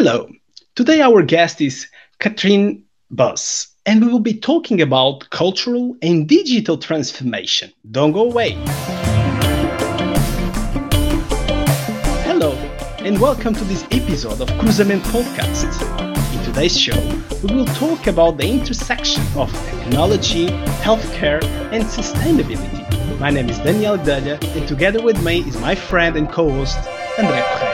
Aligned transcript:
Hello. 0.00 0.30
Today 0.76 1.00
our 1.00 1.22
guest 1.22 1.60
is 1.60 1.88
Katrien 2.20 2.84
Buys, 3.10 3.66
and 3.84 4.00
we 4.00 4.06
will 4.06 4.20
be 4.20 4.38
talking 4.38 4.80
about 4.80 5.28
cultural 5.30 5.96
and 6.02 6.28
digital 6.28 6.78
transformation. 6.78 7.72
Don't 7.90 8.12
go 8.12 8.30
away. 8.30 8.52
Hello, 12.22 12.52
and 12.98 13.20
welcome 13.20 13.54
to 13.54 13.64
this 13.64 13.82
episode 13.90 14.40
of 14.40 14.48
Cruzamento 14.60 15.02
Podcast. 15.10 15.66
In 16.32 16.44
today's 16.44 16.78
show, 16.78 17.00
we 17.42 17.56
will 17.56 17.66
talk 17.74 18.06
about 18.06 18.38
the 18.38 18.48
intersection 18.48 19.24
of 19.34 19.50
technology, 19.64 20.46
healthcare, 20.86 21.42
and 21.72 21.82
sustainability. 21.82 23.18
My 23.18 23.30
name 23.30 23.50
is 23.50 23.58
Daniel 23.58 23.98
Guedelha, 23.98 24.38
and 24.56 24.68
together 24.68 25.02
with 25.02 25.20
me 25.24 25.40
is 25.40 25.60
my 25.60 25.74
friend 25.74 26.14
and 26.14 26.30
co-host, 26.30 26.78
André 27.16 27.42
Correia. 27.58 27.67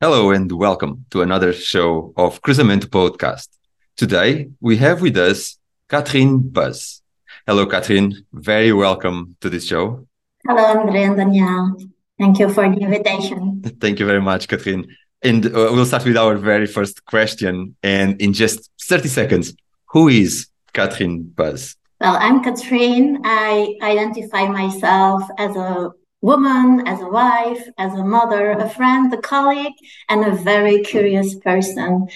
Hello 0.00 0.30
and 0.30 0.52
welcome 0.52 1.04
to 1.10 1.22
another 1.22 1.52
show 1.52 2.12
of 2.16 2.40
Cruzamento 2.42 2.84
Podcast. 2.84 3.48
Today 3.96 4.48
we 4.60 4.76
have 4.76 5.02
with 5.02 5.16
us 5.16 5.58
Catherine 5.88 6.38
Buys. 6.38 7.02
Hello, 7.48 7.66
Catherine. 7.66 8.24
Very 8.32 8.72
welcome 8.72 9.34
to 9.40 9.50
this 9.50 9.66
show. 9.66 10.06
Hello, 10.46 10.62
Andre 10.62 11.02
and 11.02 11.16
Daniel. 11.16 11.76
Thank 12.16 12.38
you 12.38 12.48
for 12.48 12.70
the 12.70 12.76
invitation. 12.76 13.60
Thank 13.80 13.98
you 13.98 14.06
very 14.06 14.20
much, 14.20 14.46
Catherine. 14.46 14.86
And 15.22 15.46
uh, 15.46 15.70
we'll 15.72 15.84
start 15.84 16.04
with 16.04 16.16
our 16.16 16.36
very 16.36 16.68
first 16.68 17.04
question. 17.06 17.74
And 17.82 18.22
in 18.22 18.32
just 18.32 18.70
30 18.82 19.08
seconds, 19.08 19.52
who 19.86 20.06
is 20.06 20.46
Catherine 20.74 21.24
Buys? 21.24 21.74
Well, 22.00 22.16
I'm 22.20 22.44
Catherine. 22.44 23.20
I 23.24 23.74
identify 23.82 24.46
myself 24.46 25.24
as 25.38 25.56
a 25.56 25.90
woman, 26.20 26.86
as 26.86 27.00
a 27.00 27.08
wife, 27.08 27.62
as 27.78 27.94
a 27.94 28.04
mother, 28.04 28.52
a 28.52 28.68
friend, 28.68 29.12
a 29.12 29.18
colleague, 29.18 29.74
and 30.08 30.24
a 30.24 30.34
very 30.34 30.82
curious 30.82 31.34
person. 31.36 32.08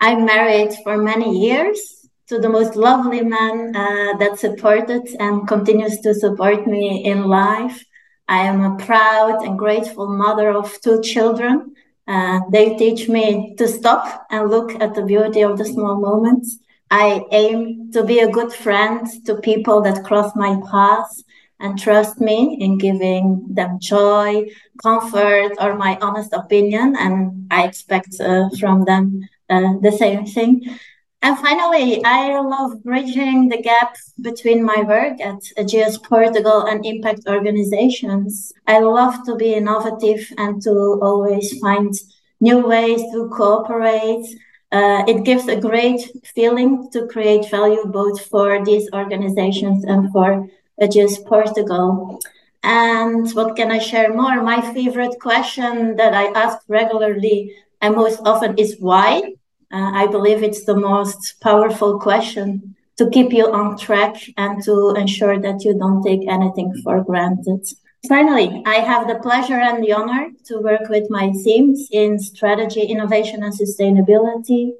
I'm 0.00 0.26
married 0.26 0.74
for 0.84 0.98
many 0.98 1.38
years 1.46 2.08
to 2.28 2.38
the 2.38 2.48
most 2.48 2.76
lovely 2.76 3.22
man 3.22 3.74
uh, 3.74 4.16
that 4.18 4.38
supported 4.38 5.08
and 5.20 5.46
continues 5.48 6.00
to 6.00 6.12
support 6.12 6.66
me 6.66 7.04
in 7.04 7.24
life. 7.24 7.82
I 8.28 8.42
am 8.42 8.60
a 8.62 8.76
proud 8.84 9.42
and 9.44 9.58
grateful 9.58 10.08
mother 10.08 10.50
of 10.50 10.78
two 10.82 11.00
children. 11.00 11.74
Uh, 12.08 12.40
they 12.50 12.76
teach 12.76 13.08
me 13.08 13.54
to 13.56 13.68
stop 13.68 14.26
and 14.30 14.50
look 14.50 14.74
at 14.80 14.94
the 14.94 15.02
beauty 15.02 15.42
of 15.42 15.56
the 15.56 15.64
small 15.64 15.96
moments. 16.00 16.58
I 16.90 17.24
aim 17.32 17.90
to 17.92 18.04
be 18.04 18.20
a 18.20 18.30
good 18.30 18.52
friend 18.52 19.06
to 19.26 19.36
people 19.36 19.80
that 19.82 20.04
cross 20.04 20.32
my 20.36 20.60
path 20.70 21.10
and 21.60 21.78
trust 21.78 22.20
me 22.20 22.56
in 22.60 22.78
giving 22.78 23.46
them 23.48 23.78
joy, 23.80 24.46
comfort, 24.82 25.52
or 25.60 25.76
my 25.76 25.98
honest 26.00 26.32
opinion. 26.32 26.96
And 26.98 27.46
I 27.50 27.64
expect 27.64 28.20
uh, 28.20 28.48
from 28.58 28.84
them 28.84 29.22
uh, 29.48 29.74
the 29.80 29.92
same 29.92 30.26
thing. 30.26 30.78
And 31.22 31.36
finally, 31.38 32.04
I 32.04 32.38
love 32.40 32.84
bridging 32.84 33.48
the 33.48 33.60
gap 33.60 33.96
between 34.20 34.62
my 34.62 34.82
work 34.82 35.20
at 35.20 35.40
Ageas 35.58 36.00
Portugal 36.02 36.66
and 36.66 36.84
impact 36.84 37.22
organizations. 37.26 38.52
I 38.66 38.80
love 38.80 39.24
to 39.24 39.34
be 39.34 39.54
innovative 39.54 40.24
and 40.38 40.62
to 40.62 41.00
always 41.02 41.58
find 41.58 41.92
new 42.40 42.66
ways 42.66 43.02
to 43.12 43.28
cooperate. 43.30 44.24
Uh, 44.70 45.04
it 45.08 45.24
gives 45.24 45.48
a 45.48 45.60
great 45.60 46.00
feeling 46.34 46.90
to 46.92 47.06
create 47.06 47.50
value 47.50 47.84
both 47.86 48.20
for 48.26 48.64
these 48.64 48.88
organizations 48.92 49.84
and 49.84 50.12
for 50.12 50.46
Ageas 50.80 51.24
Portugal. 51.24 52.20
And 52.62 53.30
what 53.32 53.56
can 53.56 53.70
I 53.70 53.78
share 53.78 54.12
more? 54.12 54.42
My 54.42 54.60
favorite 54.74 55.20
question 55.20 55.96
that 55.96 56.14
I 56.14 56.26
ask 56.38 56.58
regularly 56.68 57.54
and 57.80 57.94
most 57.94 58.20
often 58.24 58.56
is 58.58 58.76
why. 58.80 59.34
Uh, 59.72 59.90
I 59.94 60.06
believe 60.06 60.42
it's 60.42 60.64
the 60.64 60.76
most 60.76 61.40
powerful 61.40 61.98
question 61.98 62.74
to 62.96 63.10
keep 63.10 63.32
you 63.32 63.52
on 63.52 63.76
track 63.76 64.16
and 64.36 64.62
to 64.64 64.94
ensure 64.96 65.38
that 65.38 65.64
you 65.64 65.74
don't 65.78 66.02
take 66.02 66.26
anything 66.28 66.72
for 66.82 67.04
granted. 67.04 67.64
Finally, 68.08 68.62
I 68.66 68.76
have 68.76 69.08
the 69.08 69.16
pleasure 69.16 69.60
and 69.60 69.82
the 69.82 69.92
honor 69.92 70.28
to 70.46 70.58
work 70.60 70.88
with 70.88 71.10
my 71.10 71.32
teams 71.44 71.88
in 71.90 72.18
strategy, 72.18 72.82
innovation, 72.82 73.42
and 73.42 73.52
sustainability. 73.52 74.72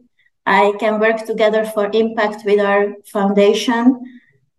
I 0.47 0.75
can 0.79 1.01
work 1.01 1.27
together 1.27 1.65
for 1.65 1.91
impact 1.93 2.45
with 2.45 2.61
our 2.61 2.95
foundation 3.05 4.16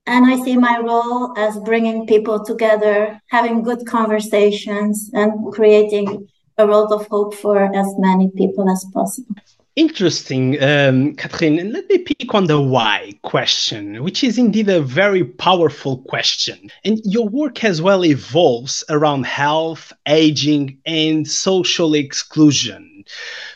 and 0.08 0.26
I 0.26 0.42
see 0.44 0.58
my 0.58 0.80
role 0.80 1.38
as 1.38 1.60
bringing 1.60 2.08
people 2.08 2.44
together, 2.44 3.20
having 3.28 3.62
good 3.62 3.86
conversations, 3.86 5.12
and 5.14 5.52
creating 5.54 6.28
a 6.58 6.66
world 6.66 6.92
of 6.92 7.08
hope 7.08 7.36
for 7.36 7.64
as 7.76 7.88
many 8.00 8.32
people 8.32 8.70
as 8.70 8.86
possible. 8.94 9.36
Interesting, 9.76 10.62
um, 10.64 11.14
Catherine. 11.16 11.72
Let 11.72 11.88
me 11.88 12.00
pick 12.00 12.34
on 12.34 12.48
the 12.48 12.60
why 12.60 13.14
question, 13.22 14.02
which 14.02 14.24
is 14.24 14.40
indeed 14.40 14.70
a 14.70 14.82
very 14.82 15.24
powerful 15.24 16.00
question. 16.00 16.72
And 16.84 17.00
your 17.04 17.30
work 17.30 17.64
as 17.64 17.80
well 17.80 18.04
evolves 18.04 18.84
around 18.90 19.28
health, 19.28 19.94
aging, 20.08 20.80
and 20.88 21.28
social 21.28 21.94
exclusion. 21.94 23.06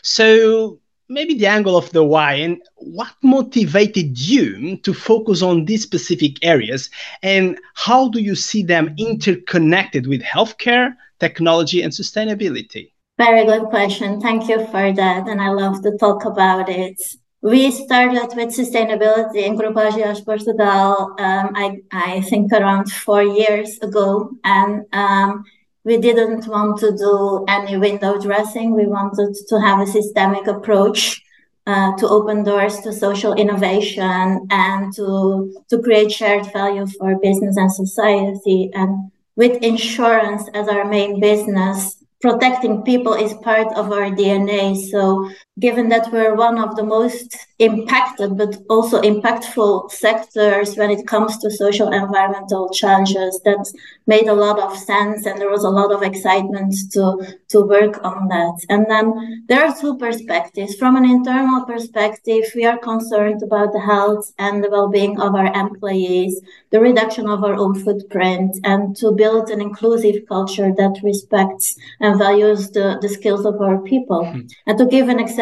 So, 0.02 0.78
maybe 1.12 1.34
the 1.34 1.46
angle 1.46 1.76
of 1.76 1.90
the 1.92 2.02
why 2.02 2.34
and 2.34 2.60
what 2.76 3.12
motivated 3.22 4.18
you 4.18 4.76
to 4.78 4.92
focus 4.94 5.42
on 5.42 5.66
these 5.66 5.82
specific 5.82 6.44
areas 6.44 6.90
and 7.22 7.58
how 7.74 8.08
do 8.08 8.20
you 8.20 8.34
see 8.34 8.62
them 8.62 8.94
interconnected 8.98 10.06
with 10.06 10.22
healthcare 10.22 10.94
technology 11.20 11.82
and 11.82 11.92
sustainability? 11.92 12.92
Very 13.18 13.44
good 13.44 13.66
question. 13.66 14.20
Thank 14.20 14.48
you 14.48 14.66
for 14.66 14.92
that. 14.92 15.28
And 15.28 15.40
i 15.40 15.50
love 15.50 15.82
to 15.82 15.96
talk 15.98 16.24
about 16.24 16.68
it. 16.68 17.00
We 17.42 17.70
started 17.70 18.28
with 18.36 18.50
sustainability 18.56 19.42
in 19.46 19.56
Grupo 19.58 19.90
Ageas 19.90 20.24
Portugal, 20.24 21.14
um, 21.18 21.46
I, 21.54 21.78
I 21.90 22.20
think 22.22 22.52
around 22.52 22.90
four 22.90 23.22
years 23.22 23.78
ago. 23.78 24.30
And 24.44 24.84
um, 24.92 25.44
we 25.84 25.98
didn't 25.98 26.46
want 26.46 26.78
to 26.80 26.92
do 26.92 27.44
any 27.48 27.76
window 27.76 28.20
dressing. 28.20 28.74
We 28.74 28.86
wanted 28.86 29.34
to 29.48 29.60
have 29.60 29.80
a 29.80 29.86
systemic 29.86 30.46
approach 30.46 31.20
uh, 31.66 31.96
to 31.96 32.08
open 32.08 32.44
doors 32.44 32.80
to 32.80 32.92
social 32.92 33.34
innovation 33.34 34.46
and 34.50 34.94
to 34.94 35.52
to 35.70 35.82
create 35.82 36.10
shared 36.10 36.52
value 36.52 36.86
for 36.98 37.18
business 37.20 37.56
and 37.56 37.72
society. 37.72 38.70
And 38.74 39.10
with 39.36 39.62
insurance 39.62 40.48
as 40.54 40.68
our 40.68 40.84
main 40.84 41.20
business, 41.20 42.02
protecting 42.20 42.82
people 42.82 43.14
is 43.14 43.34
part 43.34 43.66
of 43.74 43.92
our 43.92 44.10
DNA. 44.10 44.76
So, 44.76 45.28
given 45.58 45.88
that 45.90 46.10
we're 46.12 46.34
one 46.34 46.58
of 46.58 46.76
the 46.76 46.82
most 46.82 47.36
impacted 47.58 48.36
but 48.36 48.56
also 48.70 49.00
impactful 49.02 49.90
sectors 49.90 50.76
when 50.76 50.90
it 50.90 51.06
comes 51.06 51.38
to 51.38 51.50
social 51.50 51.92
environmental 51.92 52.70
challenges, 52.70 53.40
that 53.44 53.64
made 54.06 54.26
a 54.26 54.34
lot 54.34 54.58
of 54.58 54.76
sense, 54.76 55.26
and 55.26 55.38
there 55.38 55.50
was 55.50 55.64
a 55.64 55.70
lot 55.70 55.92
of 55.92 56.02
excitement 56.02 56.74
to 56.92 57.04
to 57.48 57.60
work 57.60 58.02
on 58.02 58.28
that. 58.28 58.56
And 58.70 58.86
then 58.88 59.44
there 59.48 59.64
are 59.64 59.74
two 59.78 59.96
perspectives. 59.98 60.74
From 60.76 60.96
an 60.96 61.04
internal 61.04 61.64
perspective, 61.66 62.44
we 62.54 62.64
are 62.64 62.78
concerned 62.78 63.42
about 63.42 63.72
the 63.72 63.80
health 63.80 64.32
and 64.38 64.64
the 64.64 64.70
well-being 64.70 65.20
of 65.20 65.34
our 65.34 65.52
employees, 65.52 66.40
the 66.70 66.80
reduction 66.80 67.28
of 67.28 67.44
our 67.44 67.54
own 67.54 67.74
footprint, 67.84 68.56
and 68.64 68.96
to 68.96 69.12
build 69.12 69.50
an 69.50 69.60
inclusive 69.60 70.22
culture 70.26 70.72
that 70.76 71.00
respects 71.02 71.76
and 72.00 72.18
values 72.18 72.70
the, 72.70 72.98
the 73.02 73.08
skills 73.08 73.44
of 73.44 73.60
our 73.60 73.78
people. 73.82 74.22
Mm. 74.24 74.50
And 74.66 74.78
to 74.78 74.86
give 74.86 75.08
an 75.08 75.20
example, 75.20 75.41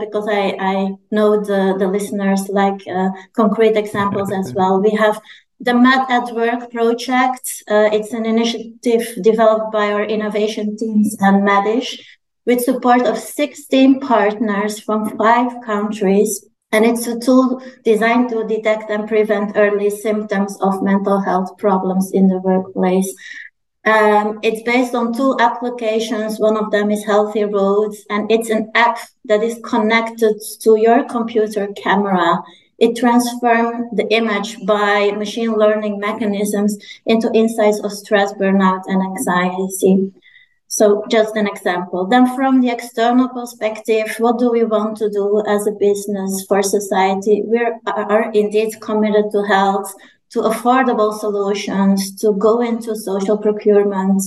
because 0.00 0.28
I, 0.28 0.56
I 0.58 0.94
know 1.10 1.40
the, 1.40 1.76
the 1.78 1.88
listeners 1.88 2.48
like 2.48 2.80
uh, 2.86 3.10
concrete 3.32 3.76
examples 3.76 4.32
as 4.32 4.54
well, 4.54 4.80
we 4.80 4.90
have 4.90 5.20
the 5.60 5.74
Med 5.74 6.06
at 6.08 6.34
Work 6.34 6.70
project. 6.70 7.62
Uh, 7.68 7.88
it's 7.92 8.12
an 8.12 8.26
initiative 8.26 9.22
developed 9.22 9.72
by 9.72 9.92
our 9.92 10.04
innovation 10.04 10.76
teams 10.76 11.16
and 11.20 11.46
Medis 11.46 11.98
with 12.46 12.60
support 12.60 13.02
of 13.02 13.18
16 13.18 14.00
partners 14.00 14.80
from 14.80 15.16
five 15.18 15.52
countries. 15.64 16.46
And 16.70 16.84
it's 16.84 17.06
a 17.06 17.18
tool 17.18 17.62
designed 17.84 18.28
to 18.30 18.46
detect 18.46 18.90
and 18.90 19.08
prevent 19.08 19.56
early 19.56 19.90
symptoms 19.90 20.58
of 20.60 20.82
mental 20.82 21.20
health 21.20 21.56
problems 21.58 22.12
in 22.12 22.28
the 22.28 22.38
workplace. 22.38 23.14
Um, 23.84 24.40
it's 24.42 24.62
based 24.62 24.94
on 24.94 25.14
two 25.14 25.36
applications. 25.40 26.38
One 26.38 26.56
of 26.56 26.70
them 26.70 26.90
is 26.90 27.04
Healthy 27.04 27.44
Roads, 27.44 28.04
and 28.10 28.30
it's 28.30 28.50
an 28.50 28.70
app 28.74 28.98
that 29.24 29.42
is 29.42 29.60
connected 29.64 30.40
to 30.60 30.76
your 30.76 31.04
computer 31.04 31.68
camera. 31.68 32.42
It 32.78 32.96
transforms 32.96 33.86
the 33.92 34.06
image 34.12 34.64
by 34.64 35.12
machine 35.12 35.54
learning 35.54 35.98
mechanisms 35.98 36.76
into 37.06 37.30
insights 37.32 37.80
of 37.80 37.92
stress, 37.92 38.32
burnout, 38.34 38.82
and 38.86 39.02
anxiety. 39.02 40.12
So, 40.68 41.02
just 41.10 41.34
an 41.34 41.46
example. 41.46 42.06
Then, 42.06 42.36
from 42.36 42.60
the 42.60 42.68
external 42.68 43.28
perspective, 43.30 44.14
what 44.18 44.38
do 44.38 44.50
we 44.50 44.64
want 44.64 44.98
to 44.98 45.08
do 45.08 45.42
as 45.46 45.66
a 45.66 45.72
business 45.72 46.44
for 46.46 46.62
society? 46.62 47.42
We 47.44 47.66
are 47.86 48.30
indeed 48.32 48.80
committed 48.80 49.32
to 49.32 49.42
health, 49.44 49.92
to 50.30 50.40
affordable 50.40 51.18
solutions, 51.18 52.14
to 52.20 52.32
go 52.34 52.60
into 52.60 52.94
social 52.94 53.38
procurement, 53.38 54.22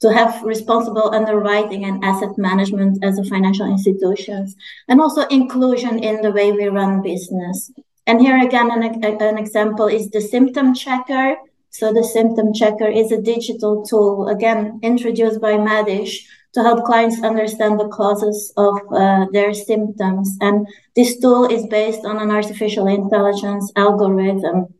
to 0.00 0.12
have 0.12 0.42
responsible 0.42 1.14
underwriting 1.14 1.84
and 1.84 2.02
asset 2.04 2.36
management 2.38 3.04
as 3.04 3.18
a 3.18 3.24
financial 3.24 3.66
institutions, 3.66 4.56
and 4.88 5.00
also 5.00 5.26
inclusion 5.26 5.98
in 5.98 6.22
the 6.22 6.32
way 6.32 6.52
we 6.52 6.66
run 6.66 7.02
business. 7.02 7.70
And 8.06 8.20
here 8.20 8.38
again, 8.42 8.70
an, 8.70 8.82
an 9.04 9.38
example 9.38 9.86
is 9.86 10.10
the 10.10 10.20
symptom 10.20 10.74
checker. 10.74 11.36
So 11.70 11.92
the 11.92 12.02
symptom 12.02 12.52
checker 12.52 12.88
is 12.88 13.12
a 13.12 13.20
digital 13.20 13.84
tool, 13.84 14.28
again, 14.28 14.80
introduced 14.82 15.40
by 15.40 15.52
Medis 15.52 16.16
to 16.54 16.62
help 16.62 16.84
clients 16.84 17.22
understand 17.22 17.78
the 17.78 17.88
causes 17.88 18.52
of 18.56 18.80
uh, 18.92 19.26
their 19.32 19.54
symptoms. 19.54 20.36
And 20.40 20.66
this 20.96 21.20
tool 21.20 21.44
is 21.46 21.66
based 21.66 22.04
on 22.04 22.18
an 22.18 22.30
artificial 22.30 22.88
intelligence 22.88 23.70
algorithm. 23.76 24.74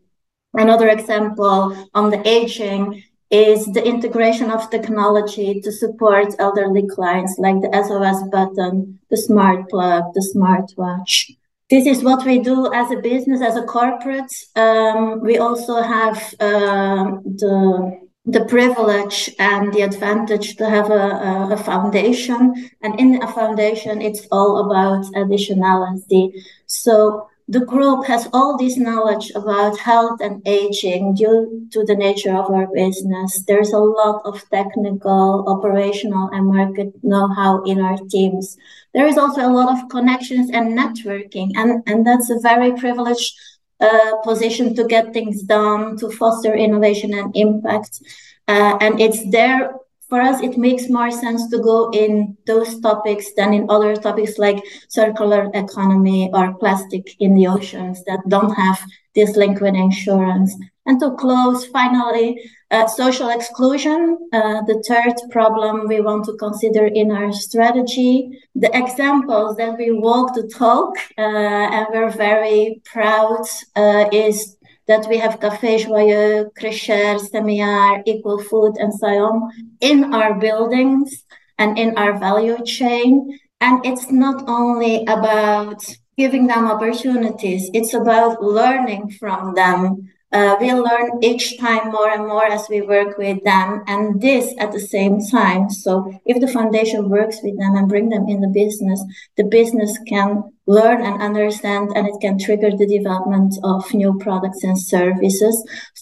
Another 0.55 0.89
example 0.89 1.77
on 1.95 2.11
the 2.11 2.27
aging 2.29 3.03
is 3.31 3.67
the 3.67 3.85
integration 3.85 4.51
of 4.51 4.69
technology 4.71 5.61
to 5.61 5.71
support 5.71 6.35
elderly 6.41 6.87
clients, 6.89 7.39
like 7.39 7.61
the 7.61 7.71
SOS 7.73 8.29
button, 8.31 8.99
the 9.11 9.17
smart 9.17 9.69
plug, 9.71 10.03
the 10.15 10.33
smartwatch. 10.35 11.37
This 11.71 11.87
is 11.87 12.03
what 12.03 12.27
we 12.27 12.41
do 12.41 12.73
as 12.73 12.91
a 12.91 12.97
business, 12.97 13.41
as 13.41 13.55
a 13.55 13.63
corporate. 13.63 14.33
Um, 14.57 15.21
we 15.21 15.39
also 15.39 15.81
have 15.83 16.35
uh, 16.41 17.19
the 17.25 18.01
the 18.27 18.45
privilege 18.45 19.35
and 19.39 19.73
the 19.73 19.81
advantage 19.81 20.57
to 20.57 20.69
have 20.69 20.91
a, 20.91 21.49
a, 21.53 21.57
foundation. 21.57 22.71
And 22.83 23.01
in 23.01 23.23
a 23.23 23.33
foundation, 23.33 24.03
it's 24.03 24.27
all 24.31 24.67
about 24.67 25.05
additionality. 25.15 26.33
So 26.67 27.29
the 27.51 27.67
group 27.67 28.07
has 28.07 28.29
all 28.33 28.57
this 28.57 28.77
knowledge 28.77 29.33
about 29.35 29.77
health 29.77 30.21
and 30.21 30.41
aging 30.47 31.15
due 31.15 31.67
to 31.73 31.83
the 31.85 31.97
nature 31.97 32.33
of 32.33 32.49
our 32.49 32.69
business. 32.73 33.43
There's 33.45 33.73
a 33.73 33.79
lot 33.79 34.23
of 34.25 34.49
technical, 34.51 35.45
operational, 35.49 36.31
and 36.33 36.47
market 36.47 36.93
know-how 37.03 37.65
in 37.65 37.81
our 37.81 37.99
teams. 38.09 38.57
There 38.95 39.09
is 39.09 39.19
also 39.19 39.41
a 39.41 39.51
lot 39.51 39.69
of 39.77 39.89
connections 39.89 40.49
and 40.53 40.79
networking, 40.79 41.51
and, 41.57 41.83
and 41.89 42.07
that's 42.07 42.31
a 42.31 42.39
very 42.39 42.73
privileged 42.79 43.35
uh, 43.81 44.19
position 44.23 44.77
to 44.77 44.85
get 44.85 45.13
things 45.13 45.43
done, 45.43 45.97
to 45.97 46.09
foster 46.09 46.55
innovation 46.55 47.13
and 47.15 47.35
impact. 47.35 48.01
Uh, 48.47 48.79
and 48.81 49.01
it's 49.01 49.29
there 49.33 49.75
for 50.11 50.21
us, 50.21 50.43
it 50.43 50.59
makes 50.59 50.91
more 50.91 51.11
sense 51.11 51.49
to 51.51 51.59
go 51.59 51.91
in 51.93 52.37
those 52.47 52.81
topics 52.81 53.33
than 53.37 53.55
in 53.55 53.71
other 53.71 53.95
topics 53.97 54.37
like 54.37 54.63
circular 54.89 55.49
economy 55.55 56.29
or 56.35 56.53
plastic 56.59 57.17
in 57.21 57.35
the 57.35 57.47
oceans 57.47 58.05
that 58.05 58.21
don't 58.29 58.53
have 58.55 58.79
this 59.15 59.37
link 59.37 59.61
with 59.61 59.75
insurance. 59.75 60.55
And 60.87 60.99
to 61.01 61.13
close, 61.13 61.67
finally, 61.67 62.43
uh, 62.73 62.87
social 62.87 63.31
exclusion, 63.31 64.19
uh, 64.33 64.63
the 64.63 64.83
third 64.89 65.15
problem 65.31 65.87
we 65.87 66.01
want 66.01 66.25
to 66.25 66.37
consider 66.37 66.87
in 66.87 67.11
our 67.13 67.33
strategy. 67.33 68.31
The 68.55 68.71
examples 68.77 69.57
that 69.57 69.79
we 69.79 69.93
walk 69.93 70.35
the 70.35 70.49
talk 70.49 70.95
uh, 71.19 71.67
and 71.77 71.87
we're 71.93 72.11
very 72.11 72.83
proud 72.85 73.45
uh, 73.77 74.09
is 74.13 74.57
that 74.91 75.07
we 75.09 75.19
have 75.19 75.39
Café 75.39 75.79
Joyeux, 75.79 76.51
Crescer, 76.59 77.15
Semear, 77.31 78.03
Equal 78.07 78.41
Food, 78.49 78.75
and 78.77 78.93
so 78.93 79.07
on 79.07 79.37
in 79.81 80.13
our 80.13 80.35
buildings 80.35 81.25
and 81.59 81.79
in 81.79 81.97
our 81.97 82.19
value 82.19 82.59
chain. 82.65 83.39
And 83.61 83.87
it's 83.87 84.11
not 84.11 84.49
only 84.49 85.05
about 85.07 85.81
giving 86.19 86.49
them 86.49 86.67
opportunities, 86.67 87.71
it's 87.73 87.95
about 87.95 88.43
learning 88.43 89.15
from 89.21 89.55
them 89.55 90.11
uh, 90.33 90.57
we 90.61 90.73
learn 90.73 91.11
each 91.23 91.59
time 91.59 91.91
more 91.91 92.09
and 92.09 92.27
more 92.27 92.45
as 92.45 92.69
we 92.69 92.81
work 92.83 93.19
with 93.19 93.43
them, 93.43 93.83
and 93.89 94.21
this 94.21 94.55
at 94.59 94.71
the 94.71 94.79
same 94.79 95.19
time. 95.27 95.69
So, 95.69 96.13
if 96.25 96.41
the 96.41 96.47
foundation 96.47 97.09
works 97.09 97.39
with 97.43 97.59
them 97.59 97.75
and 97.75 97.89
bring 97.89 98.11
them 98.11 98.29
in 98.29 98.41
the 98.41 98.49
business, 98.49 99.03
the 99.37 99.45
business 99.45 99.99
can 100.07 100.45
learn 100.77 101.01
and 101.03 101.21
understand, 101.21 101.91
and 101.97 102.07
it 102.07 102.19
can 102.21 102.39
trigger 102.39 102.71
the 102.71 102.87
development 102.87 103.53
of 103.65 103.93
new 103.93 104.13
products 104.19 104.63
and 104.63 104.79
services 104.79 105.57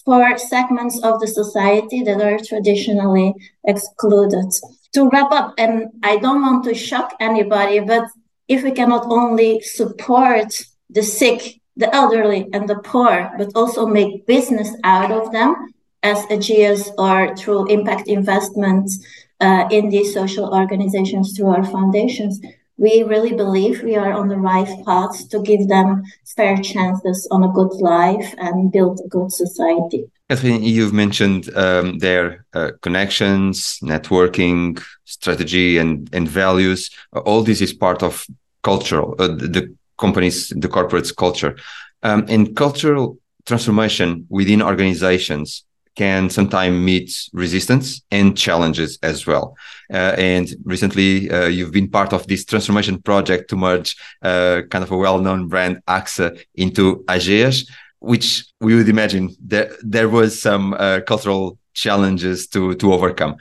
for 0.05 0.37
segments 0.37 1.01
of 1.03 1.19
the 1.19 1.27
society 1.41 2.03
that 2.03 2.21
are 2.21 2.37
traditionally 2.51 3.33
excluded. 3.65 4.49
To 4.93 5.09
wrap 5.09 5.31
up, 5.31 5.53
and 5.57 5.73
I 6.03 6.17
don't 6.17 6.41
want 6.41 6.63
to 6.65 6.73
shock 6.73 7.09
anybody, 7.19 7.79
but 7.79 8.05
if 8.47 8.63
we 8.63 8.71
cannot 8.71 9.05
only 9.19 9.61
support 9.61 10.49
the 10.89 11.03
sick 11.03 11.59
the 11.79 11.93
elderly 11.95 12.49
and 12.53 12.67
the 12.67 12.79
poor, 12.79 13.31
but 13.37 13.49
also 13.55 13.85
make 13.85 14.27
business 14.27 14.69
out 14.83 15.11
of 15.11 15.31
them 15.31 15.55
as 16.03 16.25
Ageas 16.25 16.91
or 16.97 17.35
through 17.37 17.67
impact 17.67 18.07
investments 18.07 18.99
uh, 19.39 19.65
in 19.71 19.89
these 19.89 20.13
social 20.13 20.53
organizations 20.53 21.35
through 21.35 21.47
our 21.47 21.63
foundations. 21.63 22.41
We 22.79 23.03
really 23.03 23.33
believe 23.33 23.83
we 23.83 23.97
are 23.97 24.13
on 24.13 24.29
the 24.29 24.37
right 24.37 24.69
path 24.85 25.29
to 25.31 25.41
give 25.41 25.67
them 25.67 26.03
fair 26.37 26.55
chances 26.57 27.27
on 27.29 27.43
a 27.43 27.49
good 27.49 27.73
life 27.81 28.33
and 28.37 28.71
build 28.71 29.01
a 29.03 29.07
good 29.09 29.33
society. 29.33 30.09
Catherine, 30.29 30.63
you've 30.63 30.93
mentioned 30.93 31.53
um, 31.57 31.97
their 31.99 32.45
uh, 32.53 32.71
connections, 32.81 33.79
networking, 33.81 34.81
strategy, 35.03 35.77
and 35.77 36.09
and 36.13 36.27
values. 36.27 36.89
All 37.11 37.43
this 37.43 37.61
is 37.61 37.73
part 37.73 38.01
of 38.01 38.25
cultural 38.63 39.15
uh, 39.19 39.27
the 39.27 39.75
companies, 39.97 40.49
the 40.49 40.69
corporate's 40.69 41.11
culture. 41.11 41.57
Um, 42.01 42.25
and 42.29 42.55
cultural 42.55 43.17
transformation 43.45 44.25
within 44.29 44.61
organizations 44.61 45.65
can 45.99 46.29
sometimes 46.29 46.77
meet 46.89 47.09
resistance 47.33 47.87
and 48.09 48.37
challenges 48.37 48.97
as 49.03 49.27
well. 49.27 49.45
Uh, 49.93 50.13
and 50.33 50.45
recently, 50.63 51.29
uh, 51.29 51.47
you've 51.47 51.73
been 51.79 51.89
part 51.89 52.13
of 52.13 52.25
this 52.27 52.45
transformation 52.45 53.01
project 53.01 53.49
to 53.49 53.57
merge 53.57 53.97
uh, 54.21 54.61
kind 54.71 54.83
of 54.85 54.91
a 54.91 54.97
well-known 55.05 55.49
brand 55.49 55.75
AXA 55.87 56.27
into 56.55 57.03
Ageas, 57.15 57.69
which 57.99 58.45
we 58.61 58.75
would 58.75 58.87
imagine 58.87 59.25
that 59.53 59.67
there 59.95 60.07
was 60.07 60.41
some 60.41 60.73
uh, 60.75 61.01
cultural 61.11 61.57
challenges 61.73 62.47
to 62.53 62.61
to 62.75 62.93
overcome. 62.93 63.33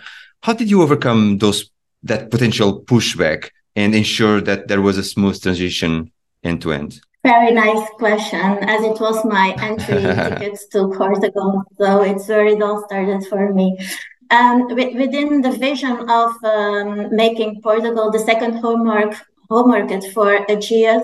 How 0.46 0.55
did 0.60 0.69
you 0.72 0.82
overcome 0.82 1.38
those 1.38 1.60
that 2.10 2.31
potential 2.34 2.70
pushback 2.93 3.40
and 3.76 3.94
ensure 3.94 4.40
that 4.49 4.66
there 4.69 4.82
was 4.82 4.99
a 4.99 5.08
smooth 5.12 5.40
transition 5.40 6.10
end 6.43 6.60
to 6.62 6.72
end? 6.72 6.93
Very 7.25 7.53
nice 7.53 7.88
question, 7.99 8.41
as 8.41 8.85
it 8.85 9.00
was 9.00 9.25
my 9.25 9.55
entry 9.61 10.03
tickets 10.03 10.67
to 10.69 10.88
Portugal. 10.97 11.65
So 11.79 12.03
it's 12.03 12.26
very 12.26 12.55
well 12.55 12.85
started 12.87 13.26
for 13.26 13.53
me. 13.53 13.76
Um, 14.31 14.69
within 14.69 15.41
the 15.41 15.53
vision 15.53 16.09
of 16.09 16.32
um, 16.44 17.15
making 17.15 17.61
Portugal 17.62 18.11
the 18.11 18.19
second 18.19 18.59
home, 18.59 18.87
home 19.50 19.69
market 19.69 20.05
for 20.12 20.47
Ageas, 20.47 21.03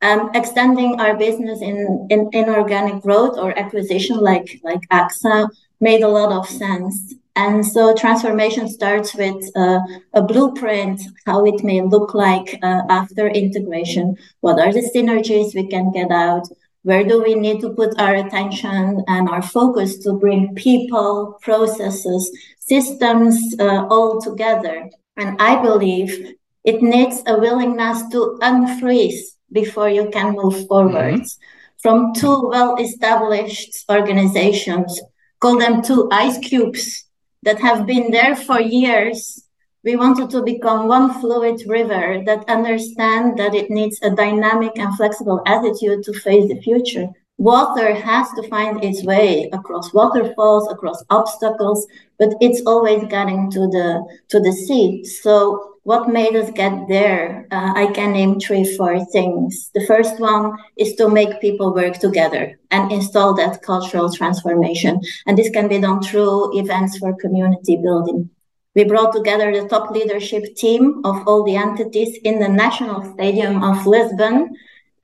um, 0.00 0.30
extending 0.34 1.00
our 1.00 1.16
business 1.16 1.60
in, 1.62 2.06
in 2.10 2.28
inorganic 2.32 3.02
growth 3.02 3.38
or 3.38 3.56
acquisition 3.56 4.18
like, 4.18 4.60
like 4.64 4.80
AXA 4.90 5.48
made 5.80 6.02
a 6.02 6.08
lot 6.08 6.32
of 6.32 6.48
sense. 6.48 7.14
And 7.34 7.64
so 7.64 7.94
transformation 7.94 8.68
starts 8.68 9.14
with 9.14 9.42
uh, 9.56 9.80
a 10.12 10.22
blueprint, 10.22 11.00
how 11.24 11.46
it 11.46 11.64
may 11.64 11.80
look 11.80 12.12
like 12.14 12.58
uh, 12.62 12.82
after 12.90 13.26
integration. 13.26 14.16
What 14.40 14.60
are 14.60 14.72
the 14.72 14.90
synergies 14.94 15.54
we 15.54 15.66
can 15.66 15.90
get 15.92 16.10
out? 16.10 16.46
Where 16.82 17.04
do 17.04 17.22
we 17.22 17.34
need 17.34 17.60
to 17.60 17.70
put 17.70 17.98
our 17.98 18.16
attention 18.16 19.02
and 19.06 19.28
our 19.28 19.40
focus 19.40 19.98
to 19.98 20.12
bring 20.14 20.54
people, 20.56 21.38
processes, 21.40 22.30
systems 22.58 23.38
uh, 23.58 23.86
all 23.86 24.20
together? 24.20 24.90
And 25.16 25.40
I 25.40 25.62
believe 25.62 26.34
it 26.64 26.82
needs 26.82 27.22
a 27.26 27.38
willingness 27.38 28.02
to 28.10 28.38
unfreeze 28.42 29.36
before 29.50 29.88
you 29.88 30.10
can 30.10 30.34
move 30.34 30.66
forward. 30.66 31.14
Mm-hmm. 31.14 31.80
From 31.82 32.12
two 32.14 32.48
well 32.48 32.76
established 32.76 33.84
organizations, 33.90 35.00
call 35.40 35.58
them 35.58 35.82
two 35.82 36.08
ice 36.12 36.38
cubes 36.38 37.06
that 37.42 37.60
have 37.60 37.86
been 37.86 38.10
there 38.10 38.36
for 38.36 38.60
years. 38.60 39.44
We 39.84 39.96
wanted 39.96 40.30
to 40.30 40.42
become 40.42 40.86
one 40.86 41.20
fluid 41.20 41.62
river 41.66 42.22
that 42.24 42.48
understand 42.48 43.38
that 43.38 43.54
it 43.54 43.70
needs 43.70 44.00
a 44.02 44.10
dynamic 44.10 44.78
and 44.78 44.96
flexible 44.96 45.42
attitude 45.46 46.04
to 46.04 46.12
face 46.12 46.48
the 46.48 46.60
future. 46.60 47.08
Water 47.38 47.92
has 47.92 48.30
to 48.32 48.48
find 48.48 48.84
its 48.84 49.02
way 49.02 49.50
across 49.52 49.92
waterfalls, 49.92 50.70
across 50.70 51.02
obstacles, 51.10 51.86
but 52.18 52.34
it's 52.40 52.62
always 52.66 53.02
getting 53.08 53.50
to 53.50 53.60
the 53.60 54.04
to 54.28 54.38
the 54.38 54.52
sea. 54.52 55.04
So 55.04 55.71
what 55.84 56.08
made 56.08 56.36
us 56.36 56.50
get 56.52 56.86
there? 56.88 57.46
Uh, 57.50 57.72
I 57.74 57.86
can 57.92 58.12
name 58.12 58.38
three, 58.38 58.64
four 58.76 59.04
things. 59.06 59.70
The 59.74 59.84
first 59.86 60.20
one 60.20 60.56
is 60.76 60.94
to 60.94 61.08
make 61.08 61.40
people 61.40 61.74
work 61.74 61.98
together 61.98 62.58
and 62.70 62.92
install 62.92 63.34
that 63.34 63.62
cultural 63.62 64.12
transformation. 64.12 65.00
And 65.26 65.36
this 65.36 65.50
can 65.50 65.66
be 65.68 65.80
done 65.80 66.00
through 66.00 66.56
events 66.58 66.98
for 66.98 67.16
community 67.16 67.76
building. 67.76 68.30
We 68.74 68.84
brought 68.84 69.12
together 69.12 69.52
the 69.52 69.68
top 69.68 69.90
leadership 69.90 70.54
team 70.54 71.02
of 71.04 71.26
all 71.26 71.42
the 71.42 71.56
entities 71.56 72.16
in 72.22 72.38
the 72.38 72.48
National 72.48 73.12
Stadium 73.14 73.62
of 73.64 73.84
Lisbon. 73.84 74.54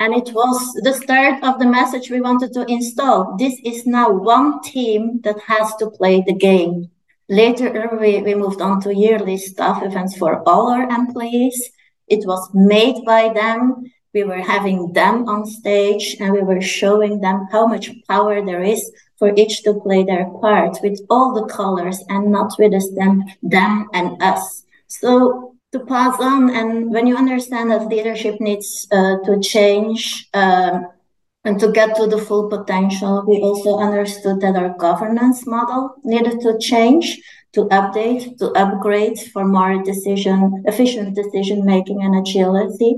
And 0.01 0.15
it 0.15 0.33
was 0.33 0.75
the 0.85 0.95
start 0.95 1.43
of 1.43 1.59
the 1.59 1.67
message 1.67 2.09
we 2.09 2.21
wanted 2.21 2.53
to 2.55 2.65
install. 2.69 3.37
This 3.37 3.59
is 3.65 3.85
now 3.85 4.11
one 4.11 4.63
team 4.63 5.21
that 5.25 5.41
has 5.41 5.75
to 5.77 5.91
play 5.91 6.23
the 6.25 6.35
game 6.35 6.89
Later, 7.29 7.99
we, 8.01 8.23
we 8.23 8.35
moved 8.35 8.61
on 8.63 8.81
to 8.83 8.95
yearly 8.95 9.37
staff 9.37 9.83
events 9.83 10.17
for 10.17 10.43
all 10.49 10.69
our 10.69 10.89
employees. 10.89 11.71
It 12.07 12.27
was 12.27 12.49
made 12.55 13.05
by 13.05 13.33
them. 13.33 13.85
We 14.15 14.25
were 14.25 14.41
having 14.41 14.95
them 14.95 15.29
on 15.29 15.45
stage 15.45 16.17
and 16.21 16.33
we 16.33 16.41
were 16.41 16.63
showing 16.63 17.21
them 17.21 17.47
how 17.53 17.67
much 17.67 17.91
power 18.09 18.45
there 18.45 18.63
is 18.63 18.91
for 19.19 19.35
each 19.37 19.63
to 19.65 19.75
play 19.75 20.05
their 20.05 20.31
part 20.41 20.79
with 20.83 21.01
all 21.11 21.35
the 21.35 21.47
colors 21.53 22.03
and 22.09 22.33
not 22.33 22.55
with 22.59 22.73
them, 22.97 23.25
them 23.43 23.89
and 23.93 24.23
us. 24.23 24.65
So 24.87 25.55
to 25.73 25.81
pass 25.81 26.19
on, 26.19 26.49
and 26.49 26.91
when 26.91 27.07
you 27.07 27.17
understand 27.17 27.71
that 27.71 27.89
leadership 27.89 28.41
needs 28.41 28.89
uh, 28.91 29.17
to 29.27 29.39
change 29.41 30.29
uh, 30.33 30.81
and 31.49 31.59
to 31.61 31.73
get 31.73 31.97
to 31.97 32.07
the 32.07 32.19
full 32.19 32.51
potential, 32.51 33.25
we 33.27 33.39
also 33.39 33.79
understood 33.79 34.39
that 34.43 34.55
our 34.55 34.77
governance 34.77 35.47
model 35.47 35.95
needed 36.05 36.43
to 36.43 36.59
change, 36.59 37.19
to 37.55 37.63
update, 37.79 38.37
to 38.37 38.53
upgrade 38.53 39.19
for 39.33 39.47
more 39.47 39.83
decision, 39.83 40.63
efficient 40.67 41.17
decision 41.17 41.65
making 41.65 42.03
and 42.03 42.15
agility. 42.17 42.93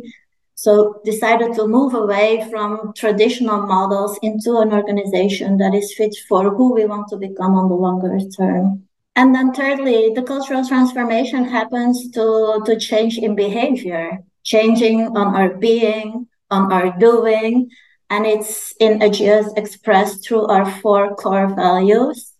So 0.56 1.00
decided 1.04 1.54
to 1.54 1.68
move 1.68 1.94
away 1.94 2.44
from 2.50 2.92
traditional 2.96 3.62
models 3.68 4.18
into 4.20 4.58
an 4.58 4.72
organization 4.72 5.58
that 5.58 5.72
is 5.72 5.94
fit 5.94 6.16
for 6.28 6.50
who 6.50 6.74
we 6.74 6.86
want 6.86 7.06
to 7.10 7.18
become 7.18 7.54
on 7.54 7.68
the 7.68 7.76
longer 7.76 8.18
term. 8.36 8.82
And 9.14 9.32
then 9.32 9.54
thirdly, 9.54 10.10
the 10.12 10.24
cultural 10.24 10.66
transformation 10.66 11.44
happens 11.44 12.10
to, 12.16 12.62
to 12.66 12.76
change 12.80 13.16
in 13.16 13.36
behavior, 13.36 14.18
changing 14.42 15.16
on 15.16 15.36
our 15.36 15.50
being, 15.50 16.26
on 16.50 16.72
our 16.72 16.98
doing, 16.98 17.70
and 18.10 18.26
it's 18.26 18.74
in 18.80 18.98
Ageas 18.98 19.56
expressed 19.56 20.26
through 20.26 20.46
our 20.46 20.70
four 20.80 21.14
core 21.14 21.54
values. 21.54 22.34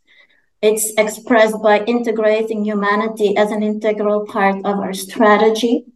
It's 0.60 0.92
expressed 0.98 1.62
by 1.62 1.84
integrating 1.84 2.64
humanity 2.64 3.36
as 3.36 3.50
an 3.50 3.62
integral 3.62 4.26
part 4.26 4.56
of 4.58 4.78
our 4.78 4.92
strategy 4.92 5.86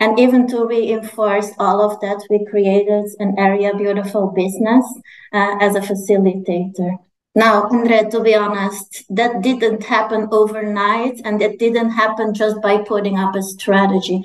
and 0.00 0.18
even 0.18 0.46
to 0.48 0.66
reinforce 0.66 1.50
all 1.58 1.80
of 1.80 2.00
that, 2.00 2.22
we 2.28 2.44
created 2.44 3.06
an 3.20 3.38
area 3.38 3.74
beautiful 3.74 4.26
business 4.28 4.84
uh, 5.32 5.56
as 5.60 5.76
a 5.76 5.80
facilitator. 5.80 6.98
Now, 7.34 7.68
Andre, 7.70 8.10
to 8.10 8.20
be 8.20 8.34
honest, 8.34 9.04
that 9.10 9.42
didn't 9.42 9.82
happen 9.82 10.28
overnight 10.30 11.20
and 11.24 11.40
it 11.40 11.58
didn't 11.58 11.90
happen 11.90 12.34
just 12.34 12.60
by 12.60 12.82
putting 12.82 13.18
up 13.18 13.34
a 13.34 13.42
strategy. 13.42 14.22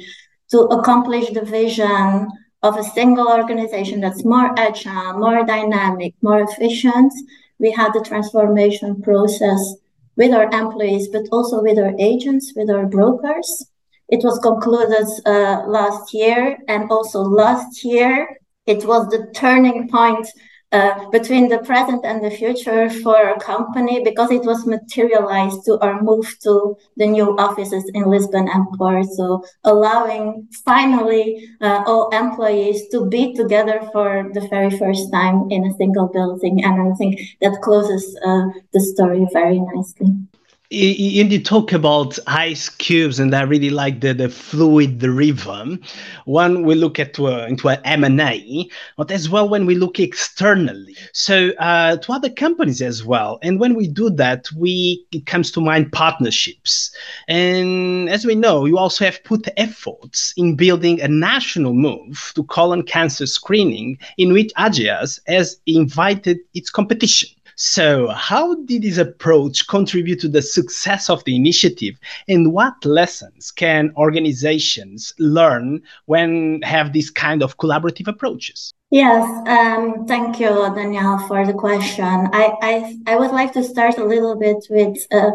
To 0.51 0.62
accomplish 0.62 1.29
the 1.29 1.46
vision 1.46 2.27
of 2.62 2.78
a 2.78 2.84
single 2.84 3.30
organization 3.30 4.01
that's 4.01 4.25
more 4.25 4.58
agile, 4.60 5.13
more 5.18 5.46
dynamic, 5.46 6.13
more 6.22 6.42
efficient, 6.42 7.13
we 7.58 7.72
had 7.72 7.94
the 7.94 8.01
transformation 8.01 9.01
process 9.01 9.75
with 10.16 10.34
our 10.34 10.50
employees, 10.51 11.08
but 11.08 11.24
also 11.32 11.62
with 11.62 11.78
our 11.78 11.94
agents, 12.00 12.54
with 12.56 12.70
our 12.70 12.86
brokers. 12.86 13.66
It 14.10 14.24
was 14.24 14.39
concluded 14.39 15.08
uh, 15.25 15.63
last 15.68 16.13
year, 16.13 16.58
and 16.68 16.89
also 16.92 17.22
last 17.22 17.84
year 17.84 18.39
it 18.66 18.86
was 18.86 19.08
the 19.08 19.32
turning 19.34 19.89
point 19.89 20.28
uh, 20.71 21.09
between 21.09 21.49
the 21.49 21.59
present 21.59 22.05
and 22.05 22.23
the 22.23 22.29
future 22.29 22.89
for 22.89 23.17
our 23.17 23.39
company 23.39 24.03
because 24.03 24.31
it 24.31 24.43
was 24.43 24.65
materialized 24.65 25.65
to 25.65 25.79
our 25.79 26.01
move 26.01 26.27
to 26.43 26.77
the 26.97 27.07
new 27.07 27.35
offices 27.38 27.89
in 27.93 28.03
Lisbon 28.03 28.47
and 28.47 28.65
Porto, 28.77 29.41
allowing 29.63 30.47
finally 30.65 31.47
uh, 31.61 31.83
all 31.88 32.09
employees 32.09 32.88
to 32.89 33.05
be 33.09 33.33
together 33.33 33.81
for 33.91 34.29
the 34.33 34.47
very 34.49 34.69
first 34.77 35.11
time 35.11 35.47
in 35.49 35.65
a 35.65 35.73
single 35.73 36.07
building. 36.07 36.63
And 36.63 36.93
I 36.93 36.95
think 36.95 37.19
that 37.41 37.61
closes 37.61 38.17
uh, 38.23 38.47
the 38.71 38.79
story 38.79 39.27
very 39.33 39.59
nicely 39.59 40.28
and 40.71 41.31
you 41.31 41.41
talk 41.41 41.73
about 41.73 42.19
ice 42.27 42.69
cubes 42.69 43.19
and 43.19 43.33
i 43.33 43.41
really 43.41 43.71
like 43.71 44.01
the, 44.01 44.13
the 44.13 44.29
fluid 44.29 45.01
rhythm. 45.01 45.81
When 46.25 46.61
we 46.63 46.75
look 46.75 46.99
at 46.99 47.19
uh, 47.19 47.47
into 47.49 47.69
an 47.69 47.79
m&a 47.85 48.69
but 48.95 49.09
as 49.09 49.29
well 49.29 49.49
when 49.49 49.65
we 49.65 49.73
look 49.73 49.99
externally. 49.99 50.95
So 51.11 51.49
uh, 51.57 51.97
to 51.97 52.11
other 52.11 52.29
companies 52.29 52.83
as 52.83 53.03
well. 53.03 53.39
And 53.41 53.59
when 53.59 53.73
we 53.73 53.88
do 53.88 54.11
that 54.11 54.47
we 54.55 55.03
it 55.11 55.25
comes 55.25 55.51
to 55.53 55.61
mind 55.61 55.91
partnerships. 55.91 56.95
And 57.27 58.07
as 58.07 58.23
we 58.23 58.35
know 58.35 58.65
you 58.65 58.77
also 58.77 59.05
have 59.05 59.23
put 59.23 59.47
efforts 59.57 60.35
in 60.38 60.55
building 60.55 61.01
a 61.01 61.07
national 61.07 61.73
move 61.73 62.31
to 62.35 62.43
colon 62.43 62.83
cancer 62.83 63.25
screening 63.25 63.97
in 64.19 64.33
which 64.33 64.53
ageas 64.55 65.19
has 65.25 65.59
invited 65.65 66.38
its 66.53 66.69
competition 66.69 67.29
so, 67.62 68.08
how 68.08 68.56
did 68.56 68.84
this 68.84 68.98
approach 68.98 69.68
contribute 69.68 70.22
to 70.22 70.30
the 70.30 70.42
success 70.42 71.10
of 71.10 71.22
the 71.25 71.36
initiative, 71.36 72.00
and 72.30 72.54
what 72.54 72.86
lessons 72.86 73.51
can 73.51 73.92
organizations 73.98 75.13
learn 75.20 75.82
when 76.06 76.62
have 76.62 76.94
this 76.94 77.10
kind 77.10 77.44
of 77.44 77.58
collaborative 77.58 78.08
approaches? 78.08 78.74
Yes, 78.92 79.25
um, 79.46 80.08
thank 80.08 80.39
you, 80.39 80.48
Danielle, 80.74 81.20
for 81.28 81.46
the 81.46 81.51
question. 81.51 82.06
I, 82.06 82.54
I, 82.62 82.98
I 83.08 83.18
would 83.18 83.32
like 83.32 83.51
to 83.54 83.63
start 83.66 83.98
a 83.98 84.06
little 84.06 84.39
bit 84.39 84.66
with 84.70 84.98
uh, 85.12 85.32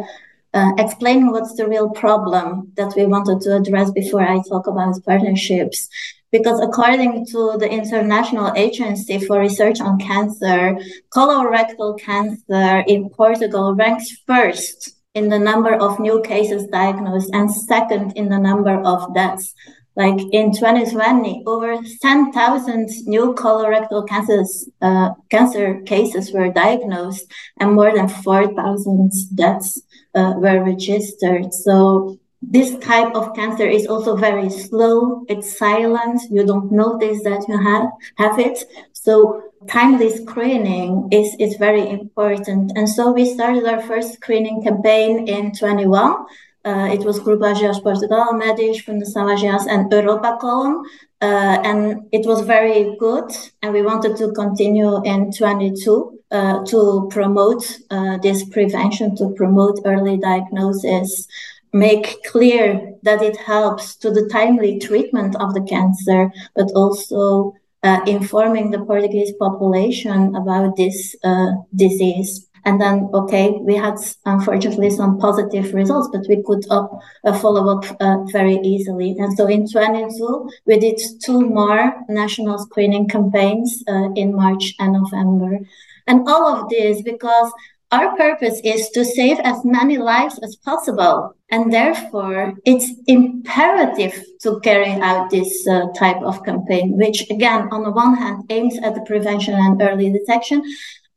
uh, 0.55 0.73
explaining 0.79 1.31
what's 1.31 1.55
the 1.57 1.69
real 1.69 1.91
problem 1.91 2.73
that 2.77 2.95
we 2.97 3.05
wanted 3.05 3.43
to 3.43 3.57
address 3.57 3.91
before 3.91 4.23
I 4.23 4.41
talk 4.49 4.67
about 4.67 5.05
partnerships 5.05 5.91
because 6.35 6.59
according 6.61 7.25
to 7.25 7.57
the 7.61 7.71
International 7.71 8.53
Agency 8.57 9.21
for 9.25 9.39
Research 9.39 9.81
on 9.81 10.01
Cancer, 10.01 10.77
colorectal 11.17 11.97
cancer 11.97 12.83
in 12.89 13.09
Portugal 13.11 13.77
ranks 13.77 14.09
first 14.27 14.97
in 15.15 15.29
the 15.29 15.39
number 15.39 15.75
of 15.77 16.01
new 16.01 16.21
cases 16.23 16.67
diagnosed 16.73 17.31
and 17.33 17.49
second 17.55 18.15
in 18.17 18.29
the 18.31 18.39
number 18.49 18.83
of 18.83 19.15
deaths. 19.15 19.55
Like 19.95 20.19
in 20.33 20.51
2020, 20.51 21.45
over 21.47 21.79
10,000 22.03 22.89
new 23.07 23.33
colorectal 23.35 24.09
cancers, 24.09 24.69
uh, 24.83 25.11
cancer 25.31 25.83
cases 25.83 26.33
were 26.33 26.51
diagnosed 26.51 27.33
and 27.61 27.75
more 27.75 27.95
than 27.95 28.09
4,000 28.09 29.13
deaths 29.37 29.81
uh, 30.17 30.33
were 30.39 30.65
registered. 30.65 31.55
So 31.55 32.19
this 32.51 32.77
type 32.79 33.15
of 33.15 33.35
cancer 33.35 33.67
is 33.67 33.87
also 33.87 34.17
very 34.17 34.51
slow. 34.51 35.25
It's 35.29 35.59
silent. 35.59 36.21
You 36.31 36.45
don't 36.45 36.71
notice 36.71 37.23
that 37.23 37.45
you 37.49 37.59
have, 37.63 37.87
have 38.17 38.39
it. 38.39 38.65
So 38.93 39.43
timely 39.69 40.11
screening 40.11 41.09
is, 41.11 41.35
is 41.39 41.57
very 41.57 41.89
important. 41.89 42.73
And 42.77 42.89
so 42.89 43.13
we 43.13 43.33
started 43.33 43.65
our 43.67 43.81
first 43.83 44.15
screening 44.15 44.63
campaign 44.63 45.29
in 45.29 45.53
21. 45.53 46.27
Uh, 46.65 46.89
it 46.91 47.05
was 47.05 47.21
Grupo 47.21 47.55
Ageas 47.55 47.83
Portugal, 47.83 48.33
Medis, 48.33 48.83
Fundação 48.83 49.29
Ageas, 49.35 49.67
and 49.69 49.91
Europacolon. 49.91 50.85
Uh, 51.21 51.61
and 51.63 52.07
it 52.13 52.27
was 52.27 52.41
very 52.43 52.97
good. 52.99 53.31
And 53.63 53.73
we 53.73 53.83
wanted 53.83 54.17
to 54.17 54.33
continue 54.33 55.03
in 55.05 55.31
22 55.33 56.21
uh, 56.31 56.65
to 56.65 57.09
promote 57.11 57.65
uh, 57.91 58.19
this 58.19 58.45
prevention, 58.49 59.15
to 59.17 59.31
promote 59.37 59.81
early 59.85 60.17
diagnosis 60.17 61.29
make 61.75 62.23
clear 62.25 62.95
that 63.03 63.21
it 63.21 63.37
helps 63.37 63.97
to 63.97 64.11
the 64.11 64.29
timely 64.33 64.79
treatment 64.79 65.35
of 65.37 65.53
the 65.55 65.63
cancer, 65.63 66.31
but 66.55 66.71
also 66.75 67.53
uh, 67.83 68.01
informing 68.07 68.71
the 68.71 68.79
Portuguese 68.79 69.33
population 69.39 70.35
about 70.37 70.77
this 70.77 71.17
uh, 71.25 71.51
disease. 71.75 72.49
And 72.65 72.81
then, 72.81 73.11
okay, 73.13 73.51
we 73.61 73.75
had 73.75 73.97
unfortunately 74.25 74.89
some 74.89 75.19
positive 75.19 75.75
results, 75.75 76.09
but 76.11 76.25
we 76.29 76.43
could 76.47 76.65
up, 76.71 76.99
uh, 77.25 77.39
follow 77.39 77.77
up 77.77 77.85
uh, 78.01 78.23
very 78.33 78.59
easily. 78.65 79.17
And 79.19 79.37
so 79.37 79.47
in 79.47 79.69
22, 79.69 80.49
we 80.65 80.79
did 80.79 80.99
two 81.23 81.43
more 81.43 81.93
national 82.09 82.59
screening 82.59 83.07
campaigns 83.09 83.83
uh, 83.87 84.13
in 84.15 84.35
March 84.35 84.75
and 84.79 84.95
November. 84.95 85.59
And 86.07 86.27
all 86.29 86.47
of 86.47 86.69
this 86.71 87.03
because 87.03 87.53
our 87.95 88.17
purpose 88.17 88.61
is 88.65 88.89
to 88.91 89.05
save 89.05 89.39
as 89.45 89.65
many 89.65 89.99
lives 89.99 90.39
as 90.43 90.57
possible. 90.57 91.37
And 91.51 91.73
therefore, 91.73 92.55
it's 92.65 92.89
imperative 93.07 94.15
to 94.43 94.59
carry 94.61 94.93
out 95.11 95.31
this 95.31 95.53
uh, 95.69 95.93
type 95.97 96.21
of 96.23 96.45
campaign, 96.45 96.97
which 96.97 97.31
again, 97.31 97.69
on 97.71 97.85
the 97.85 97.93
one 97.93 98.17
hand, 98.17 98.45
aims 98.51 98.77
at 98.79 98.95
the 98.97 99.03
prevention 99.03 99.55
and 99.55 99.81
early 99.81 100.11
detection. 100.11 100.63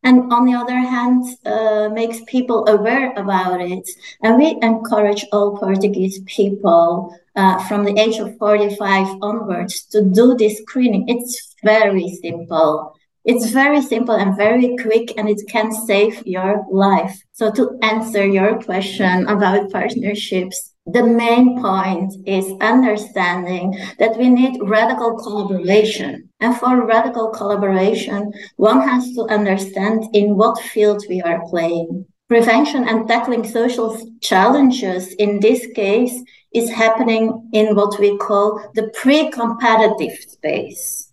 And 0.04 0.32
on 0.32 0.46
the 0.46 0.54
other 0.54 0.80
hand, 0.96 1.24
uh, 1.46 1.90
makes 1.90 2.20
people 2.28 2.68
aware 2.68 3.12
about 3.14 3.60
it. 3.60 3.90
And 4.22 4.38
we 4.38 4.58
encourage 4.62 5.26
all 5.32 5.58
Portuguese 5.58 6.20
people 6.28 7.18
uh, 7.36 7.58
from 7.68 7.86
the 7.86 8.00
age 8.00 8.18
of 8.20 8.38
45 8.38 9.18
onwards 9.22 9.86
to 9.92 10.04
do 10.04 10.36
this 10.36 10.60
screening. 10.60 11.10
It's 11.10 11.56
very 11.64 12.10
simple. 12.22 12.97
It's 13.28 13.52
very 13.52 13.82
simple 13.82 14.16
and 14.16 14.36
very 14.38 14.76
quick, 14.78 15.14
and 15.18 15.30
it 15.30 15.42
can 15.50 15.72
save 15.72 16.26
your 16.26 16.66
life. 16.72 17.16
So, 17.34 17.52
to 17.52 17.78
answer 17.82 18.26
your 18.26 18.60
question 18.64 19.28
about 19.28 19.70
partnerships, 19.70 20.74
the 20.86 21.04
main 21.04 21.62
point 21.62 22.14
is 22.26 22.54
understanding 22.62 23.78
that 24.00 24.18
we 24.18 24.30
need 24.30 24.62
radical 24.64 25.18
collaboration. 25.18 26.30
And 26.40 26.56
for 26.56 26.86
radical 26.86 27.28
collaboration, 27.30 28.32
one 28.56 28.82
has 28.82 29.14
to 29.16 29.24
understand 29.24 30.06
in 30.14 30.38
what 30.38 30.58
field 30.60 31.04
we 31.10 31.22
are 31.22 31.42
playing. 31.50 32.06
prevention 32.28 32.88
and 32.88 33.08
tackling 33.08 33.48
social 33.48 33.98
challenges 34.22 35.14
in 35.14 35.40
this 35.40 35.66
case 35.76 36.16
is 36.54 36.70
happening 36.70 37.50
in 37.54 37.76
what 37.76 37.98
we 38.00 38.18
call 38.18 38.60
the 38.76 38.90
pre-competitive 38.94 40.18
space. 40.28 41.07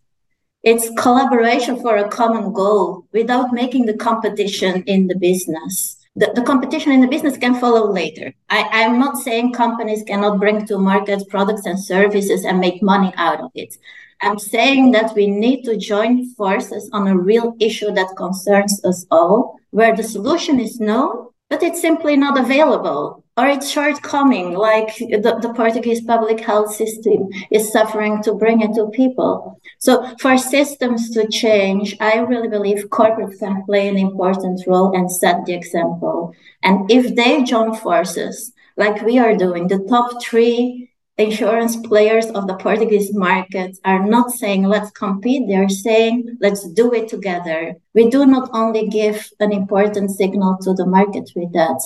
It's 0.64 0.88
collaboration 0.97 1.78
for 1.83 1.99
a 1.99 2.09
common 2.09 2.54
goal 2.54 3.06
without 3.12 3.52
making 3.52 3.85
the 3.85 3.99
competition 3.99 4.83
in 4.85 5.09
the 5.09 5.14
business. 5.14 5.99
The, 6.16 6.33
the 6.35 6.42
competition 6.42 6.90
in 6.90 7.02
the 7.02 7.06
business 7.06 7.37
can 7.37 7.61
follow 7.61 7.92
later. 7.92 8.33
I, 8.49 8.62
I'm 8.73 8.99
not 8.99 9.18
saying 9.18 9.52
companies 9.52 10.02
cannot 10.06 10.40
bring 10.40 10.64
to 10.66 10.78
market 10.78 11.28
products 11.28 11.66
and 11.66 11.78
services 11.78 12.47
and 12.47 12.61
make 12.61 12.83
money 12.83 13.12
out 13.18 13.42
of 13.42 13.50
it. 13.54 13.76
I'm 14.23 14.38
saying 14.38 14.92
that 14.92 15.14
we 15.14 15.26
need 15.26 15.64
to 15.64 15.76
join 15.76 16.30
forces 16.30 16.88
on 16.94 17.09
a 17.09 17.18
real 17.18 17.54
issue 17.61 17.92
that 17.92 18.16
concerns 18.16 18.83
us 18.87 19.04
all, 19.11 19.59
where 19.71 19.94
the 19.94 20.02
solution 20.02 20.59
is 20.61 20.80
known, 20.80 21.28
but 21.51 21.63
it's 21.63 21.81
simply 21.81 22.17
not 22.17 22.39
available 22.39 23.25
or 23.37 23.47
it's 23.47 23.69
shortcoming, 23.69 24.55
like 24.55 24.97
the, 24.97 25.39
the 25.43 25.53
Portuguese 25.55 26.01
public 26.03 26.39
health 26.41 26.75
system 26.75 27.29
is 27.51 27.73
suffering 27.73 28.23
to 28.23 28.33
bring 28.33 28.61
it 28.61 28.75
to 28.75 28.89
people. 28.91 29.61
So 29.79 30.15
for 30.21 30.39
systems 30.39 31.11
to 31.11 31.27
change, 31.29 31.97
I 32.01 32.19
really 32.19 32.49
believe 32.49 32.91
corporate 32.91 33.39
can 33.41 33.65
play 33.65 33.89
an 33.89 33.99
important 33.99 34.61
role 34.69 34.97
and 34.97 35.11
set 35.11 35.45
the 35.47 35.55
example. 35.55 36.33
And 36.63 36.89
if 36.91 37.17
they 37.17 37.43
join 37.43 37.75
forces, 37.75 38.53
like 38.77 39.03
we 39.03 39.19
are 39.19 39.37
doing, 39.37 39.67
the 39.67 39.85
top 39.89 40.23
three 40.23 40.84
insurance 41.16 41.76
players 41.76 42.26
of 42.30 42.47
the 42.47 42.56
Portuguese 42.56 43.14
market 43.14 43.76
are 43.85 44.04
not 44.04 44.30
saying 44.33 44.64
let's 44.64 44.90
compete, 44.90 45.47
they're 45.49 45.68
saying 45.68 46.37
let's 46.40 46.68
do 46.71 46.92
it 46.92 47.09
together. 47.09 47.76
We 47.94 48.11
do 48.11 48.26
not 48.26 48.50
only 48.52 48.88
give 48.88 49.30
an 49.38 49.52
important 49.52 50.11
signal 50.11 50.59
to 50.62 50.75
the 50.75 50.87
market 50.87 51.30
with 51.37 51.52
that, 51.52 51.80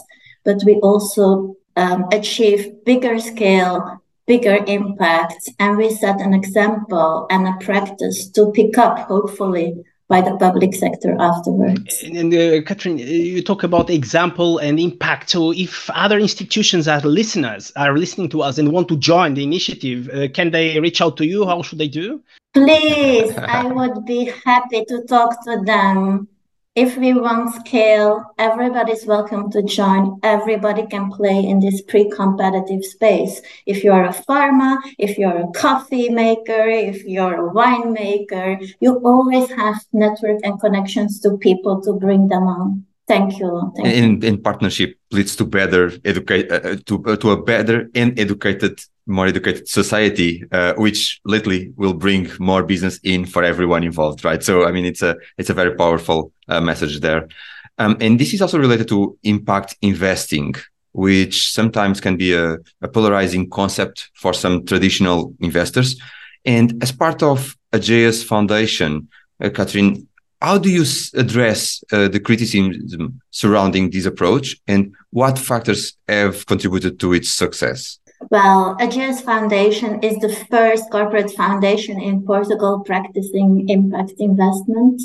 but 0.45 0.63
we 0.65 0.77
also 0.77 1.57
um, 1.77 2.07
achieve 2.13 2.85
bigger 2.85 3.19
scale, 3.19 4.03
bigger 4.27 4.65
impact, 4.67 5.49
and 5.59 5.77
we 5.77 5.91
set 5.95 6.21
an 6.21 6.33
example 6.33 7.27
and 7.31 7.47
a 7.47 7.65
practice 7.65 8.31
to 8.31 8.51
pick 8.53 8.79
up, 8.79 8.99
hopefully, 9.01 9.85
by 10.09 10.23
the 10.23 10.35
public 10.37 10.75
sector 10.75 11.15
afterwards. 11.21 12.03
And 12.03 12.33
uh, 12.33 12.63
Catherine, 12.63 12.99
you 12.99 13.43
talk 13.43 13.63
about 13.63 13.91
example 13.91 14.59
and 14.59 14.81
impact. 14.81 15.31
So, 15.31 15.53
if 15.53 15.91
other 15.91 16.19
institutions 16.19 16.89
are 16.89 17.01
listeners 17.01 17.73
are 17.77 17.97
listening 17.97 18.31
to 18.31 18.43
us 18.43 18.59
and 18.59 18.73
want 18.73 18.89
to 18.89 18.97
join 18.97 19.35
the 19.35 19.45
initiative, 19.45 20.09
uh, 20.09 20.29
can 20.29 20.51
they 20.51 20.81
reach 20.81 21.01
out 21.01 21.17
to 21.19 21.27
you? 21.27 21.47
How 21.47 21.63
should 21.63 21.79
they 21.79 21.89
do? 21.89 22.23
Please, 22.55 23.37
I 23.37 23.67
would 23.67 24.07
be 24.07 24.33
happy 24.45 24.85
to 24.87 25.05
talk 25.05 25.45
to 25.45 25.61
them 25.65 26.29
if 26.79 26.97
we 26.97 27.13
want 27.13 27.53
scale, 27.57 28.25
everybody's 28.39 29.05
welcome 29.05 29.51
to 29.51 29.65
join. 29.65 30.21
Everybody 30.23 30.87
can 30.87 31.11
play 31.11 31.41
in 31.45 31.59
this 31.59 31.83
pre-competitive 31.83 32.85
space. 32.85 33.43
If 33.67 33.83
you're 33.83 34.05
a 34.05 34.15
pharma, 34.15 34.79
if 34.97 35.19
you're 35.19 35.41
a 35.41 35.51
coffee 35.57 36.09
maker, 36.09 36.69
if 36.69 37.03
you're 37.05 37.49
a 37.49 37.53
winemaker, 37.53 38.65
you 38.79 38.95
always 39.05 39.51
have 39.51 39.85
network 39.93 40.39
and 40.45 40.61
connections 40.61 41.19
to 41.23 41.37
people 41.39 41.81
to 41.81 41.95
bring 41.95 42.29
them 42.29 42.45
on. 42.45 42.87
Thank 43.09 43.39
you. 43.39 43.73
Thank 43.77 43.89
in, 43.89 44.23
in 44.23 44.43
partnership 44.43 44.99
leads 45.11 45.35
to 45.37 45.45
better 45.47 45.91
educate 46.05 46.53
uh, 46.53 46.77
to 46.87 47.05
uh, 47.07 47.17
to 47.17 47.31
a 47.31 47.43
better 47.43 47.89
and 47.95 48.19
educated 48.21 48.81
more 49.07 49.27
educated 49.27 49.67
society, 49.67 50.45
uh, 50.53 50.75
which 50.75 51.21
lately 51.25 51.73
will 51.77 51.95
bring 51.95 52.31
more 52.39 52.63
business 52.63 53.01
in 53.03 53.25
for 53.25 53.43
everyone 53.43 53.83
involved, 53.83 54.25
right? 54.25 54.43
So, 54.43 54.67
I 54.67 54.73
mean, 54.73 54.85
it's 54.85 55.03
a 55.03 55.17
it's 55.39 55.49
a 55.51 55.55
very 55.55 55.75
powerful 55.75 56.33
uh, 56.49 56.61
message 56.61 57.01
there, 57.01 57.29
um, 57.79 57.97
and 58.01 58.21
this 58.21 58.35
is 58.35 58.43
also 58.43 58.59
related 58.59 58.89
to 58.89 59.19
impact 59.23 59.77
investing, 59.81 60.55
which 60.93 61.51
sometimes 61.53 62.01
can 62.01 62.17
be 62.17 62.35
a, 62.35 62.59
a 62.83 62.89
polarizing 62.89 63.49
concept 63.49 64.11
for 64.15 64.35
some 64.35 64.67
traditional 64.67 65.33
investors. 65.41 65.99
And 66.45 66.83
as 66.83 66.93
part 66.93 67.23
of 67.23 67.57
Ageas 67.73 68.23
Foundation, 68.25 69.09
uh, 69.43 69.49
Catherine, 69.49 70.07
how 70.41 70.59
do 70.59 70.71
you 70.71 70.85
address 71.15 71.83
uh, 71.93 72.09
the 72.09 72.21
criticism 72.21 73.21
surrounding 73.31 73.91
this 73.91 74.07
approach, 74.07 74.57
and 74.67 74.95
what 75.11 75.39
factors 75.39 75.97
have 76.09 76.47
contributed 76.47 77.01
to 77.01 77.13
its 77.13 77.31
success? 77.31 77.99
Well, 78.31 78.77
Ageas 78.81 79.23
Foundation 79.23 80.01
is 80.03 80.17
the 80.19 80.35
first 80.51 80.91
corporate 80.91 81.31
foundation 81.33 82.01
in 82.01 82.25
Portugal 82.25 82.83
practicing 82.85 83.69
impact 83.69 84.15
investment. 84.19 85.01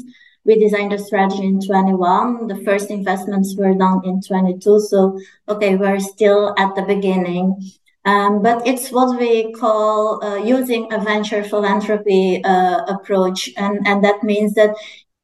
We 0.45 0.59
designed 0.59 0.93
a 0.93 0.99
strategy 0.99 1.45
in 1.45 1.61
21. 1.61 2.47
The 2.47 2.57
first 2.65 2.89
investments 2.89 3.55
were 3.55 3.73
done 3.75 4.01
in 4.03 4.21
22. 4.21 4.79
So, 4.81 5.19
okay, 5.47 5.75
we're 5.75 5.99
still 5.99 6.53
at 6.57 6.75
the 6.75 6.81
beginning. 6.81 7.61
Um, 8.05 8.41
but 8.41 8.67
it's 8.67 8.91
what 8.91 9.17
we 9.17 9.53
call 9.53 10.21
uh, 10.21 10.35
using 10.35 10.91
a 10.91 10.99
venture 10.99 11.43
philanthropy 11.43 12.43
uh, 12.43 12.83
approach. 12.87 13.49
And, 13.55 13.87
and 13.87 14.03
that 14.03 14.23
means 14.23 14.55
that 14.55 14.75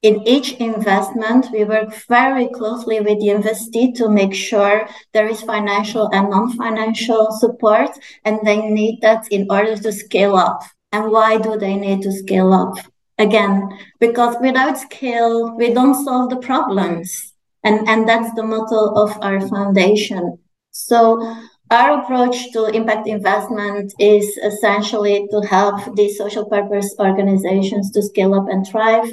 in 0.02 0.26
each 0.26 0.54
investment, 0.54 1.48
we 1.52 1.66
work 1.66 1.94
very 2.08 2.48
closely 2.48 3.02
with 3.02 3.20
the 3.20 3.28
investee 3.28 3.94
to 3.96 4.08
make 4.10 4.34
sure 4.34 4.88
there 5.14 5.28
is 5.28 5.42
financial 5.42 6.10
and 6.14 6.30
non-financial 6.30 7.32
support, 7.34 7.90
and 8.24 8.40
they 8.44 8.58
need 8.70 9.02
that 9.02 9.28
in 9.30 9.46
order 9.50 9.76
to 9.76 9.92
scale 9.92 10.36
up. 10.36 10.62
And 10.92 11.12
why 11.12 11.38
do 11.38 11.58
they 11.58 11.76
need 11.76 12.02
to 12.04 12.12
scale 12.14 12.54
up? 12.54 12.76
Again, 13.18 13.70
because 14.00 14.38
without 14.40 14.78
scale, 14.78 15.56
we 15.58 15.74
don't 15.74 16.06
solve 16.06 16.30
the 16.30 16.38
problems. 16.38 17.34
And, 17.66 17.86
and 17.90 18.08
that's 18.08 18.34
the 18.36 18.44
motto 18.44 18.94
of 18.96 19.18
our 19.22 19.46
foundation. 19.50 20.40
So 20.72 21.36
our 21.72 22.02
approach 22.02 22.54
to 22.54 22.68
impact 22.68 23.06
investment 23.08 23.94
is 24.00 24.26
essentially 24.38 25.28
to 25.30 25.42
help 25.42 25.94
these 25.98 26.18
social 26.18 26.46
purpose 26.46 26.96
organizations 26.98 27.92
to 27.92 28.02
scale 28.02 28.34
up 28.34 28.48
and 28.50 28.66
thrive 28.66 29.12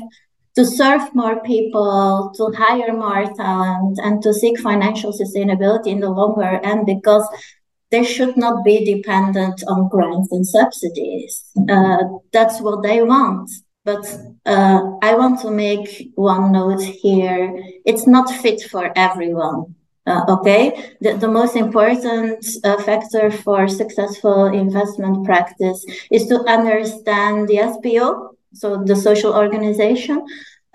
to 0.56 0.64
serve 0.64 1.14
more 1.14 1.40
people, 1.42 2.32
to 2.36 2.50
hire 2.56 2.92
more 2.92 3.32
talent, 3.34 3.98
and 4.02 4.22
to 4.22 4.32
seek 4.32 4.58
financial 4.58 5.12
sustainability 5.12 5.88
in 5.88 6.00
the 6.00 6.10
longer 6.10 6.60
end 6.64 6.86
because 6.86 7.26
they 7.90 8.02
should 8.02 8.36
not 8.36 8.64
be 8.64 8.84
dependent 8.84 9.62
on 9.68 9.88
grants 9.88 10.32
and 10.32 10.46
subsidies. 10.46 11.44
Uh, 11.68 11.98
that's 12.32 12.60
what 12.60 12.82
they 12.82 13.02
want. 13.02 13.50
But 13.84 14.04
uh, 14.44 14.80
I 15.00 15.14
want 15.14 15.40
to 15.42 15.50
make 15.50 16.10
one 16.16 16.50
note 16.50 16.82
here. 16.82 17.54
It's 17.84 18.06
not 18.06 18.28
fit 18.28 18.62
for 18.62 18.90
everyone. 18.96 19.76
Uh, 20.06 20.24
okay, 20.28 20.94
the, 21.00 21.14
the 21.14 21.28
most 21.28 21.56
important 21.56 22.44
uh, 22.64 22.80
factor 22.82 23.30
for 23.30 23.68
successful 23.68 24.46
investment 24.46 25.24
practice 25.24 25.84
is 26.10 26.26
to 26.28 26.38
understand 26.48 27.48
the 27.48 27.56
SPO, 27.56 28.36
so 28.56 28.82
the 28.84 28.96
social 28.96 29.34
organization, 29.34 30.24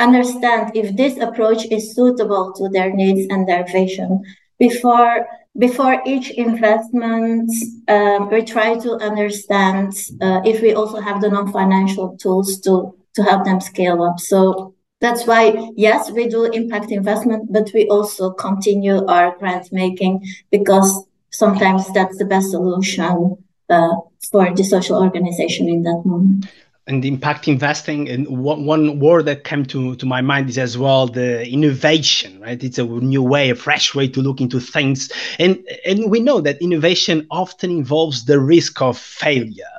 understand 0.02 0.72
if 0.76 0.96
this 0.98 1.18
approach 1.18 1.66
is 1.72 1.96
suitable 1.96 2.54
to 2.54 2.68
their 2.70 2.92
needs 2.92 3.28
and 3.30 3.48
their 3.48 3.66
vision. 3.66 4.24
Before 4.60 5.28
before 5.58 6.02
each 6.06 6.32
investment, 6.32 7.52
um, 7.90 8.30
we 8.30 8.42
try 8.42 8.80
to 8.80 8.92
understand 9.10 9.92
uh, 10.22 10.40
if 10.46 10.62
we 10.62 10.74
also 10.74 11.02
have 11.02 11.20
the 11.20 11.30
non-financial 11.30 12.18
tools 12.18 12.60
to 12.62 12.96
to 13.16 13.24
help 13.24 13.44
them 13.46 13.60
scale 13.60 14.02
up. 14.04 14.20
So 14.20 14.74
that's 15.02 15.26
why 15.26 15.44
yes, 15.76 16.12
we 16.12 16.28
do 16.28 16.46
impact 16.46 16.92
investment, 16.92 17.52
but 17.52 17.70
we 17.74 17.88
also 17.88 18.32
continue 18.32 19.06
our 19.08 19.38
grant 19.38 19.72
making 19.72 20.24
because 20.52 21.06
sometimes 21.32 21.92
that's 21.94 22.18
the 22.18 22.26
best 22.26 22.52
solution 22.52 23.38
uh, 23.70 23.96
for 24.32 24.54
the 24.56 24.64
social 24.64 25.02
organization 25.02 25.68
in 25.68 25.84
that 25.84 26.02
moment 26.06 26.46
and 26.92 27.06
impact 27.06 27.48
investing 27.48 28.10
and 28.10 28.28
one, 28.28 28.66
one 28.66 29.00
word 29.00 29.26
that 29.26 29.46
came 29.46 29.66
to, 29.66 29.96
to 29.96 30.06
my 30.06 30.22
mind 30.22 30.50
is 30.50 30.58
as 30.58 30.78
well 30.78 31.08
the 31.08 31.48
innovation 31.48 32.40
right 32.42 32.64
it's 32.64 32.78
a 32.78 32.84
new 32.84 33.24
way 33.24 33.50
a 33.50 33.56
fresh 33.56 33.96
way 33.96 34.08
to 34.08 34.22
look 34.22 34.42
into 34.42 34.60
things 34.60 35.10
and 35.40 35.66
and 35.86 36.12
we 36.12 36.20
know 36.20 36.42
that 36.42 36.62
innovation 36.62 37.26
often 37.32 37.72
involves 37.72 38.26
the 38.26 38.40
risk 38.40 38.82
of 38.82 38.98
failure 38.98 39.72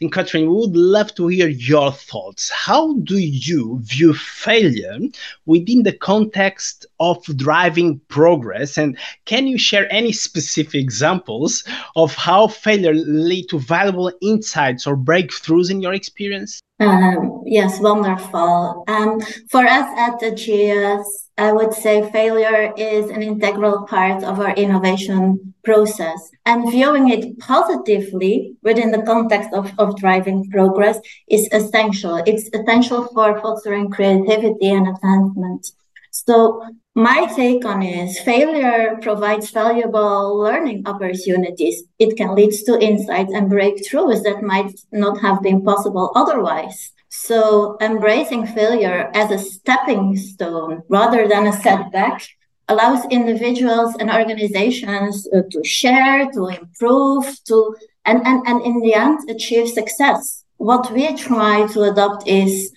and 0.00 0.10
Catherine, 0.12 0.48
we 0.48 0.56
would 0.56 0.76
love 0.76 1.14
to 1.16 1.28
hear 1.28 1.48
your 1.48 1.92
thoughts. 1.92 2.50
How 2.50 2.94
do 2.94 3.18
you 3.18 3.80
view 3.82 4.14
failure 4.14 4.98
within 5.46 5.82
the 5.82 5.92
context 5.92 6.86
of 7.00 7.22
driving 7.36 8.00
progress? 8.08 8.78
And 8.78 8.96
can 9.26 9.46
you 9.46 9.58
share 9.58 9.92
any 9.92 10.12
specific 10.12 10.74
examples 10.74 11.64
of 11.96 12.14
how 12.14 12.48
failure 12.48 12.94
lead 12.94 13.48
to 13.50 13.58
valuable 13.58 14.12
insights 14.22 14.86
or 14.86 14.96
breakthroughs 14.96 15.70
in 15.70 15.82
your 15.82 15.94
experience? 15.94 16.51
Um, 16.80 17.42
yes, 17.46 17.80
wonderful. 17.80 18.84
Um, 18.88 19.20
for 19.50 19.64
us 19.64 19.86
at 19.96 20.20
Ageas, 20.20 21.04
I 21.38 21.52
would 21.52 21.72
say 21.72 22.10
failure 22.10 22.72
is 22.76 23.08
an 23.10 23.22
integral 23.22 23.86
part 23.86 24.24
of 24.24 24.40
our 24.40 24.54
innovation 24.54 25.54
process. 25.64 26.30
And 26.44 26.70
viewing 26.70 27.08
it 27.08 27.38
positively 27.38 28.56
within 28.62 28.90
the 28.90 29.02
context 29.02 29.50
of, 29.52 29.72
of 29.78 29.96
driving 29.96 30.50
progress 30.50 30.98
is 31.28 31.48
essential. 31.52 32.16
It's 32.26 32.50
essential 32.52 33.06
for 33.14 33.40
fostering 33.40 33.90
creativity 33.90 34.70
and 34.70 34.88
advancement. 34.88 35.70
So 36.10 36.62
my 36.94 37.26
take 37.34 37.64
on 37.64 37.82
is 37.82 38.18
failure 38.20 38.98
provides 39.00 39.50
valuable 39.50 40.38
learning 40.38 40.82
opportunities. 40.86 41.84
It 41.98 42.16
can 42.16 42.34
lead 42.34 42.52
to 42.66 42.78
insights 42.78 43.32
and 43.32 43.50
breakthroughs 43.50 44.22
that 44.24 44.42
might 44.42 44.78
not 44.92 45.20
have 45.20 45.42
been 45.42 45.62
possible 45.62 46.12
otherwise. 46.14 46.92
So 47.08 47.76
embracing 47.80 48.46
failure 48.46 49.10
as 49.14 49.30
a 49.30 49.38
stepping 49.38 50.16
stone 50.16 50.82
rather 50.88 51.26
than 51.26 51.46
a 51.46 51.52
setback 51.52 52.26
allows 52.68 53.04
individuals 53.10 53.94
and 53.98 54.10
organizations 54.10 55.28
uh, 55.34 55.42
to 55.50 55.64
share, 55.64 56.30
to 56.32 56.48
improve, 56.48 57.24
to 57.46 57.74
and, 58.04 58.26
and, 58.26 58.46
and 58.46 58.62
in 58.62 58.80
the 58.80 58.94
end 58.94 59.30
achieve 59.30 59.68
success. 59.68 60.44
What 60.56 60.92
we 60.92 61.14
try 61.16 61.66
to 61.68 61.82
adopt 61.84 62.28
is 62.28 62.72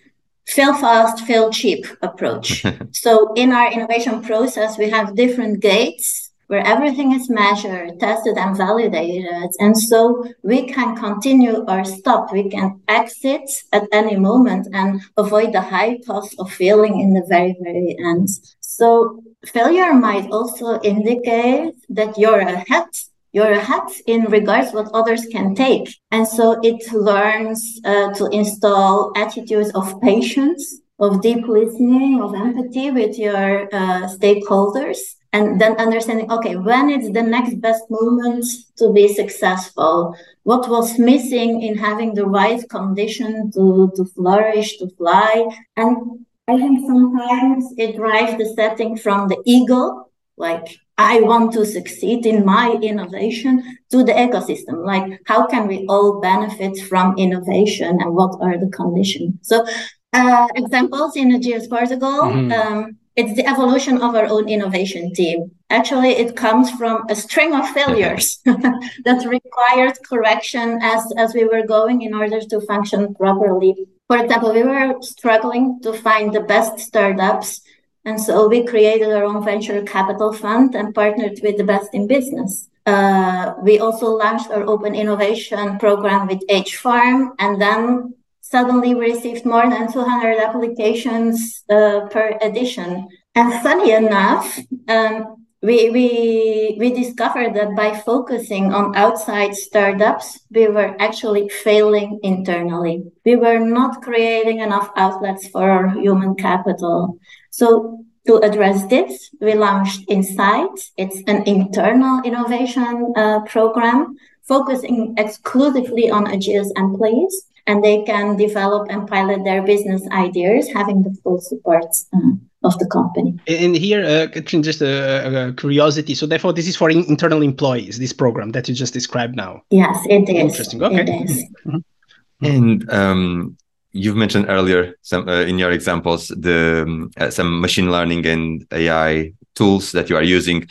fail 0.47 0.73
fast, 0.73 1.25
fail 1.25 1.49
cheap 1.49 1.85
approach. 2.01 2.65
so 2.91 3.33
in 3.33 3.51
our 3.51 3.71
innovation 3.71 4.21
process, 4.21 4.77
we 4.77 4.89
have 4.89 5.15
different 5.15 5.59
gates 5.59 6.31
where 6.47 6.65
everything 6.65 7.11
is 7.11 7.29
measured, 7.29 7.99
tested, 7.99 8.37
and 8.37 8.55
validated. 8.55 9.49
And 9.59 9.77
so 9.77 10.25
we 10.43 10.67
can 10.67 10.95
continue 10.95 11.65
or 11.67 11.83
stop. 11.83 12.31
We 12.31 12.49
can 12.49 12.81
exit 12.87 13.49
at 13.73 13.87
any 13.91 14.15
moment 14.15 14.67
and 14.73 15.01
avoid 15.17 15.53
the 15.53 15.61
high 15.61 15.97
cost 16.05 16.35
of 16.37 16.51
failing 16.51 16.99
in 16.99 17.13
the 17.13 17.25
very, 17.27 17.55
very 17.61 17.97
end. 17.99 18.29
So 18.59 19.23
failure 19.45 19.93
might 19.93 20.29
also 20.29 20.79
indicate 20.81 21.73
that 21.89 22.17
you're 22.17 22.39
ahead 22.39 22.89
you're 23.35 23.51
ahead 23.51 23.83
in 24.07 24.21
regards 24.37 24.71
what 24.71 24.89
others 24.93 25.25
can 25.25 25.53
take. 25.53 25.93
And 26.09 26.25
so 26.25 26.57
it 26.63 26.81
learns 26.93 27.81
uh, 27.83 28.13
to 28.13 28.29
install 28.31 29.11
attitudes 29.17 29.71
of 29.75 29.99
patience, 29.99 30.63
of 30.99 31.21
deep 31.21 31.45
listening, 31.45 32.21
of 32.21 32.33
empathy 32.33 32.91
with 32.91 33.19
your 33.19 33.63
uh, 33.75 34.07
stakeholders. 34.15 34.99
And 35.33 35.59
then 35.59 35.73
understanding, 35.75 36.31
okay, 36.31 36.55
when 36.55 36.89
is 36.89 37.11
the 37.11 37.23
next 37.23 37.55
best 37.59 37.83
moment 37.89 38.45
to 38.77 38.93
be 38.93 39.13
successful? 39.13 40.15
What 40.43 40.69
was 40.69 40.97
missing 40.97 41.61
in 41.61 41.77
having 41.77 42.13
the 42.13 42.25
right 42.25 42.63
condition 42.69 43.51
to, 43.51 43.91
to 43.97 44.05
flourish, 44.15 44.77
to 44.77 44.87
fly? 44.91 45.45
And 45.75 46.25
I 46.47 46.55
think 46.55 46.87
sometimes 46.87 47.65
it 47.77 47.97
drives 47.97 48.37
the 48.37 48.45
setting 48.55 48.95
from 48.95 49.27
the 49.27 49.41
ego, 49.45 50.09
like 50.37 50.79
I 50.97 51.21
want 51.21 51.51
to 51.53 51.65
succeed 51.65 52.25
in 52.25 52.45
my 52.45 52.77
innovation 52.81 53.77
to 53.91 54.03
the 54.03 54.13
ecosystem. 54.13 54.85
Like, 54.85 55.19
how 55.25 55.45
can 55.45 55.67
we 55.67 55.85
all 55.89 56.21
benefit 56.21 56.77
from 56.87 57.17
innovation 57.17 57.99
and 58.01 58.15
what 58.15 58.37
are 58.41 58.57
the 58.57 58.69
conditions? 58.69 59.35
So, 59.41 59.65
uh, 60.13 60.47
examples 60.55 61.17
in 61.17 61.29
Portugal, 61.69 62.19
mm-hmm. 62.21 62.51
um, 62.53 62.97
it's 63.17 63.35
the 63.35 63.47
evolution 63.47 64.01
of 64.01 64.15
our 64.15 64.27
own 64.27 64.47
innovation 64.47 65.13
team. 65.13 65.51
Actually, 65.69 66.11
it 66.11 66.35
comes 66.35 66.71
from 66.71 67.03
a 67.09 67.15
string 67.15 67.53
of 67.53 67.67
failures 67.69 68.39
that 68.45 69.25
required 69.27 69.97
correction 70.07 70.79
as, 70.81 71.01
as 71.17 71.33
we 71.33 71.45
were 71.45 71.65
going 71.65 72.01
in 72.01 72.13
order 72.13 72.39
to 72.39 72.61
function 72.61 73.13
properly. 73.15 73.75
For 74.07 74.17
example, 74.17 74.53
we 74.53 74.63
were 74.63 74.95
struggling 75.01 75.79
to 75.81 75.93
find 75.93 76.33
the 76.33 76.41
best 76.41 76.79
startups 76.79 77.61
and 78.05 78.21
so 78.21 78.47
we 78.47 78.63
created 78.63 79.11
our 79.11 79.23
own 79.23 79.43
venture 79.43 79.81
capital 79.83 80.31
fund 80.31 80.75
and 80.75 80.93
partnered 80.93 81.39
with 81.41 81.57
the 81.57 81.63
best 81.63 81.93
in 81.93 82.07
business. 82.07 82.69
Uh, 82.85 83.55
we 83.63 83.79
also 83.79 84.07
launched 84.07 84.51
our 84.51 84.63
open 84.69 84.93
innovation 84.93 85.79
program 85.79 86.27
with 86.27 86.39
H 86.49 86.77
Farm, 86.77 87.33
and 87.39 87.59
then 87.59 88.13
suddenly 88.41 88.93
we 88.93 89.11
received 89.11 89.43
more 89.43 89.67
than 89.67 89.91
200 89.91 90.37
applications 90.37 91.63
uh, 91.69 92.01
per 92.11 92.37
edition. 92.41 93.07
And 93.33 93.51
funny 93.63 93.91
enough, 93.91 94.59
um, 94.87 95.44
we, 95.65 95.89
we, 95.89 96.77
we 96.79 96.93
discovered 96.93 97.55
that 97.55 97.75
by 97.75 97.97
focusing 97.97 98.73
on 98.73 98.95
outside 98.95 99.55
startups, 99.55 100.39
we 100.51 100.67
were 100.67 100.95
actually 100.99 101.49
failing 101.49 102.19
internally. 102.21 103.03
We 103.25 103.35
were 103.35 103.59
not 103.59 104.01
creating 104.01 104.59
enough 104.59 104.91
outlets 104.95 105.47
for 105.47 105.69
our 105.69 105.89
human 105.89 106.35
capital. 106.35 107.17
So 107.49 108.05
to 108.27 108.37
address 108.37 108.85
this, 108.85 109.31
we 109.41 109.53
launched 109.55 110.03
Insight. 110.07 110.91
It's 110.97 111.21
an 111.27 111.43
internal 111.47 112.21
innovation 112.23 113.13
uh, 113.15 113.41
program 113.41 114.15
focusing 114.43 115.15
exclusively 115.17 116.09
on 116.09 116.25
Ageas 116.25 116.69
employees, 116.75 117.47
and 117.65 117.83
they 117.83 118.03
can 118.03 118.35
develop 118.37 118.87
and 118.91 119.07
pilot 119.07 119.43
their 119.43 119.63
business 119.63 120.03
ideas, 120.11 120.69
having 120.71 121.01
the 121.01 121.15
full 121.23 121.41
support 121.41 121.87
uh, 122.13 122.33
of 122.65 122.77
the 122.79 122.87
company. 122.87 123.39
And 123.47 123.75
here, 123.75 124.03
uh, 124.03 124.27
Katrien, 124.31 124.63
just 124.63 124.81
a, 124.81 125.49
a, 125.49 125.53
curiosity. 125.53 126.15
So, 126.15 126.25
therefore, 126.25 126.53
this 126.53 126.67
is 126.67 126.75
for 126.75 126.89
in- 126.89 127.05
internal 127.05 127.41
employees. 127.41 127.97
This 127.97 128.13
program 128.13 128.51
that 128.51 128.67
you 128.67 128.75
just 128.75 128.93
described 128.93 129.35
now. 129.35 129.61
Yes, 129.69 129.97
it 130.09 130.29
is. 130.29 130.35
Interesting. 130.35 130.83
Okay. 130.83 131.01
It 131.01 131.29
is. 131.29 131.43
Mm-hmm. 131.65 132.45
And 132.45 132.91
um, 132.91 133.57
you've 133.91 134.15
mentioned 134.15 134.47
earlier 134.49 134.95
some 135.01 135.27
uh, 135.27 135.41
in 135.41 135.57
your 135.57 135.71
examples 135.71 136.27
the 136.27 136.83
um, 136.83 137.11
uh, 137.17 137.29
some 137.29 137.61
machine 137.61 137.91
learning 137.91 138.25
and 138.25 138.65
AI 138.71 139.33
tools 139.55 139.91
that 139.93 140.09
you 140.09 140.17
are 140.17 140.23
using. 140.23 140.67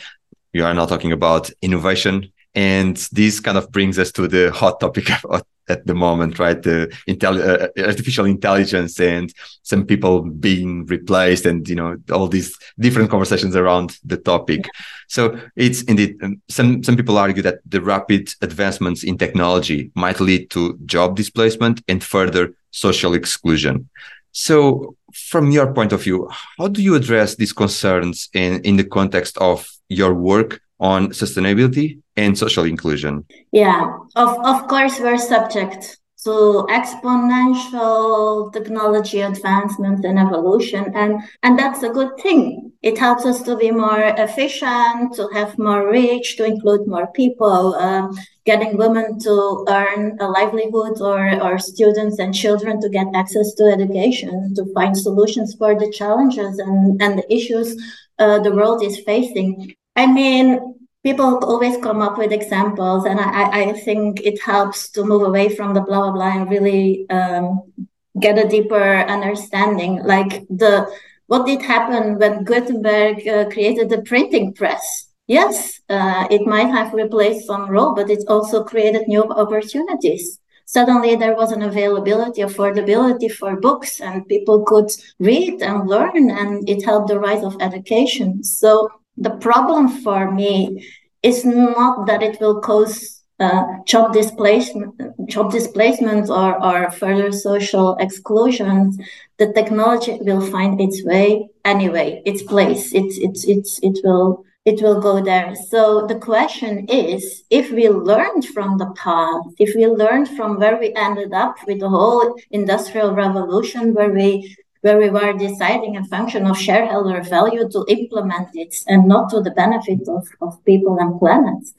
You 0.53 0.65
are 0.65 0.73
now 0.73 0.85
talking 0.85 1.11
about 1.11 1.49
innovation, 1.61 2.31
and 2.53 2.95
this 3.11 3.39
kind 3.39 3.57
of 3.57 3.71
brings 3.71 3.99
us 3.99 4.11
to 4.13 4.27
the 4.27 4.51
hot 4.51 4.79
topic 4.79 5.09
of, 5.25 5.43
at 5.67 5.85
the 5.85 5.93
moment, 5.93 6.39
right? 6.39 6.61
The 6.61 6.93
intel- 7.07 7.41
uh, 7.41 7.67
artificial 7.81 8.25
intelligence 8.25 8.99
and 8.99 9.33
some 9.63 9.85
people 9.85 10.21
being 10.21 10.85
replaced, 10.85 11.45
and 11.45 11.67
you 11.67 11.75
know 11.75 11.97
all 12.11 12.27
these 12.27 12.57
different 12.79 13.09
conversations 13.09 13.55
around 13.55 13.97
the 14.03 14.17
topic. 14.17 14.67
So 15.07 15.39
it's 15.55 15.83
indeed 15.83 16.17
um, 16.23 16.41
some 16.49 16.83
some 16.83 16.95
people 16.95 17.17
argue 17.17 17.43
that 17.43 17.59
the 17.65 17.81
rapid 17.81 18.33
advancements 18.41 19.03
in 19.03 19.17
technology 19.17 19.91
might 19.95 20.19
lead 20.19 20.49
to 20.51 20.77
job 20.85 21.15
displacement 21.15 21.81
and 21.87 22.03
further 22.03 22.53
social 22.71 23.13
exclusion. 23.13 23.89
So, 24.31 24.97
from 25.13 25.49
your 25.51 25.73
point 25.73 25.93
of 25.93 26.03
view, 26.03 26.29
how 26.57 26.67
do 26.67 26.83
you 26.83 26.95
address 26.95 27.35
these 27.35 27.53
concerns 27.53 28.27
in, 28.33 28.59
in 28.61 28.75
the 28.75 28.83
context 28.83 29.37
of 29.37 29.65
your 29.87 30.13
work 30.13 30.59
on 30.79 31.09
sustainability 31.11 32.01
and 32.17 32.37
social 32.37 32.63
inclusion? 32.63 33.25
Yeah, 33.51 33.97
of, 34.15 34.37
of 34.45 34.67
course, 34.67 34.99
we're 34.99 35.17
subject 35.17 35.97
to 36.25 36.65
exponential 36.71 38.51
technology 38.51 39.21
advancement 39.21 40.03
and 40.03 40.17
evolution 40.17 40.91
and 40.95 41.21
and 41.43 41.57
that's 41.57 41.83
a 41.83 41.89
good 41.89 42.09
thing 42.19 42.71
it 42.81 42.97
helps 42.97 43.25
us 43.25 43.43
to 43.43 43.55
be 43.55 43.69
more 43.69 44.01
efficient 44.17 45.13
to 45.13 45.29
have 45.33 45.57
more 45.59 45.89
reach 45.91 46.35
to 46.35 46.43
include 46.43 46.87
more 46.87 47.07
people 47.13 47.75
um, 47.75 48.17
getting 48.43 48.75
women 48.75 49.19
to 49.19 49.65
earn 49.69 50.17
a 50.19 50.27
livelihood 50.27 50.99
or, 50.99 51.21
or 51.43 51.59
students 51.59 52.17
and 52.17 52.33
children 52.33 52.81
to 52.81 52.89
get 52.89 53.07
access 53.13 53.53
to 53.53 53.63
education 53.65 54.53
to 54.55 54.65
find 54.73 54.97
solutions 54.97 55.53
for 55.55 55.77
the 55.77 55.91
challenges 55.91 56.57
and, 56.57 56.99
and 57.03 57.19
the 57.19 57.33
issues 57.33 57.69
uh, 58.17 58.39
the 58.39 58.51
world 58.51 58.83
is 58.83 58.99
facing 59.01 59.75
i 59.95 60.11
mean 60.11 60.75
people 61.05 61.37
always 61.45 61.77
come 61.77 62.01
up 62.01 62.17
with 62.17 62.31
examples, 62.31 63.05
and 63.05 63.19
I, 63.19 63.43
I 63.61 63.73
think 63.73 64.21
it 64.21 64.41
helps 64.41 64.89
to 64.93 65.05
move 65.05 65.21
away 65.21 65.55
from 65.55 65.75
the 65.75 65.81
blah 65.81 66.01
blah 66.01 66.11
blah 66.11 66.33
and 66.37 66.49
really 66.49 67.07
um, 67.11 67.71
get 68.19 68.43
a 68.43 68.49
deeper 68.49 69.05
understanding. 69.17 70.01
Like 70.03 70.31
the 70.49 70.89
what 71.27 71.45
did 71.45 71.61
happen 71.61 72.17
when 72.17 72.43
Gutenberg 72.43 73.27
uh, 73.27 73.49
created 73.49 73.89
the 73.89 74.01
printing 74.01 74.53
press? 74.53 74.83
Yes, 75.27 75.79
uh, 75.89 76.27
it 76.29 76.41
might 76.45 76.69
have 76.77 76.93
replaced 76.93 77.47
some 77.47 77.69
role, 77.69 77.93
but 77.95 78.09
it 78.09 78.23
also 78.27 78.63
created 78.63 79.07
new 79.07 79.23
opportunities. 79.23 80.39
Suddenly, 80.67 81.15
there 81.15 81.35
was 81.35 81.51
an 81.51 81.61
availability, 81.61 82.41
affordability 82.41 83.31
for 83.31 83.59
books, 83.59 84.01
and 84.01 84.27
people 84.27 84.63
could 84.63 84.89
read 85.19 85.61
and 85.61 85.87
learn, 85.87 86.31
and 86.31 86.67
it 86.67 86.83
helped 86.83 87.09
the 87.09 87.19
rise 87.19 87.43
of 87.43 87.61
education. 87.61 88.43
So 88.43 88.89
the 89.17 89.31
problem 89.31 89.87
for 89.87 90.31
me 90.31 90.87
is 91.23 91.45
not 91.45 92.05
that 92.07 92.21
it 92.21 92.39
will 92.39 92.61
cause 92.61 93.23
uh, 93.39 93.63
job 93.85 94.13
displacement, 94.13 94.95
job 95.27 95.51
displacement, 95.51 96.29
or, 96.29 96.63
or 96.63 96.91
further 96.91 97.31
social 97.31 97.95
exclusions. 97.99 98.97
The 99.37 99.51
technology 99.51 100.17
will 100.21 100.41
find 100.41 100.79
its 100.79 101.03
way 101.03 101.49
anyway, 101.65 102.21
its 102.25 102.43
place. 102.43 102.93
It's 102.93 103.17
it's 103.17 103.43
it's 103.43 103.79
it 103.83 103.99
will 104.03 104.45
it 104.63 104.81
will 104.81 104.99
go 104.99 105.23
there. 105.23 105.53
So 105.69 106.07
the 106.07 106.15
question 106.15 106.87
is, 106.87 107.43
if 107.49 107.71
we 107.71 107.89
learned 107.89 108.45
from 108.45 108.77
the 108.77 108.91
past, 108.95 109.49
if 109.59 109.75
we 109.75 109.85
learned 109.85 110.29
from 110.29 110.57
where 110.57 110.79
we 110.79 110.93
ended 110.95 111.33
up 111.33 111.55
with 111.67 111.79
the 111.79 111.89
whole 111.89 112.35
industrial 112.51 113.13
revolution, 113.13 113.93
where 113.93 114.11
we 114.11 114.55
where 114.85 114.99
we 114.99 115.09
were 115.09 115.33
deciding 115.33 115.97
a 115.97 116.05
function 116.05 116.45
of 116.45 116.55
shareholder 116.55 117.19
value 117.23 117.67
to 117.67 117.83
implement 117.87 118.49
it 118.53 118.75
and 118.85 119.07
not 119.07 119.31
to 119.31 119.41
the 119.41 119.49
benefit 119.49 120.07
of, 120.07 120.27
of 120.41 120.63
people 120.63 120.95
and 120.99 121.17
planets. 121.19 121.73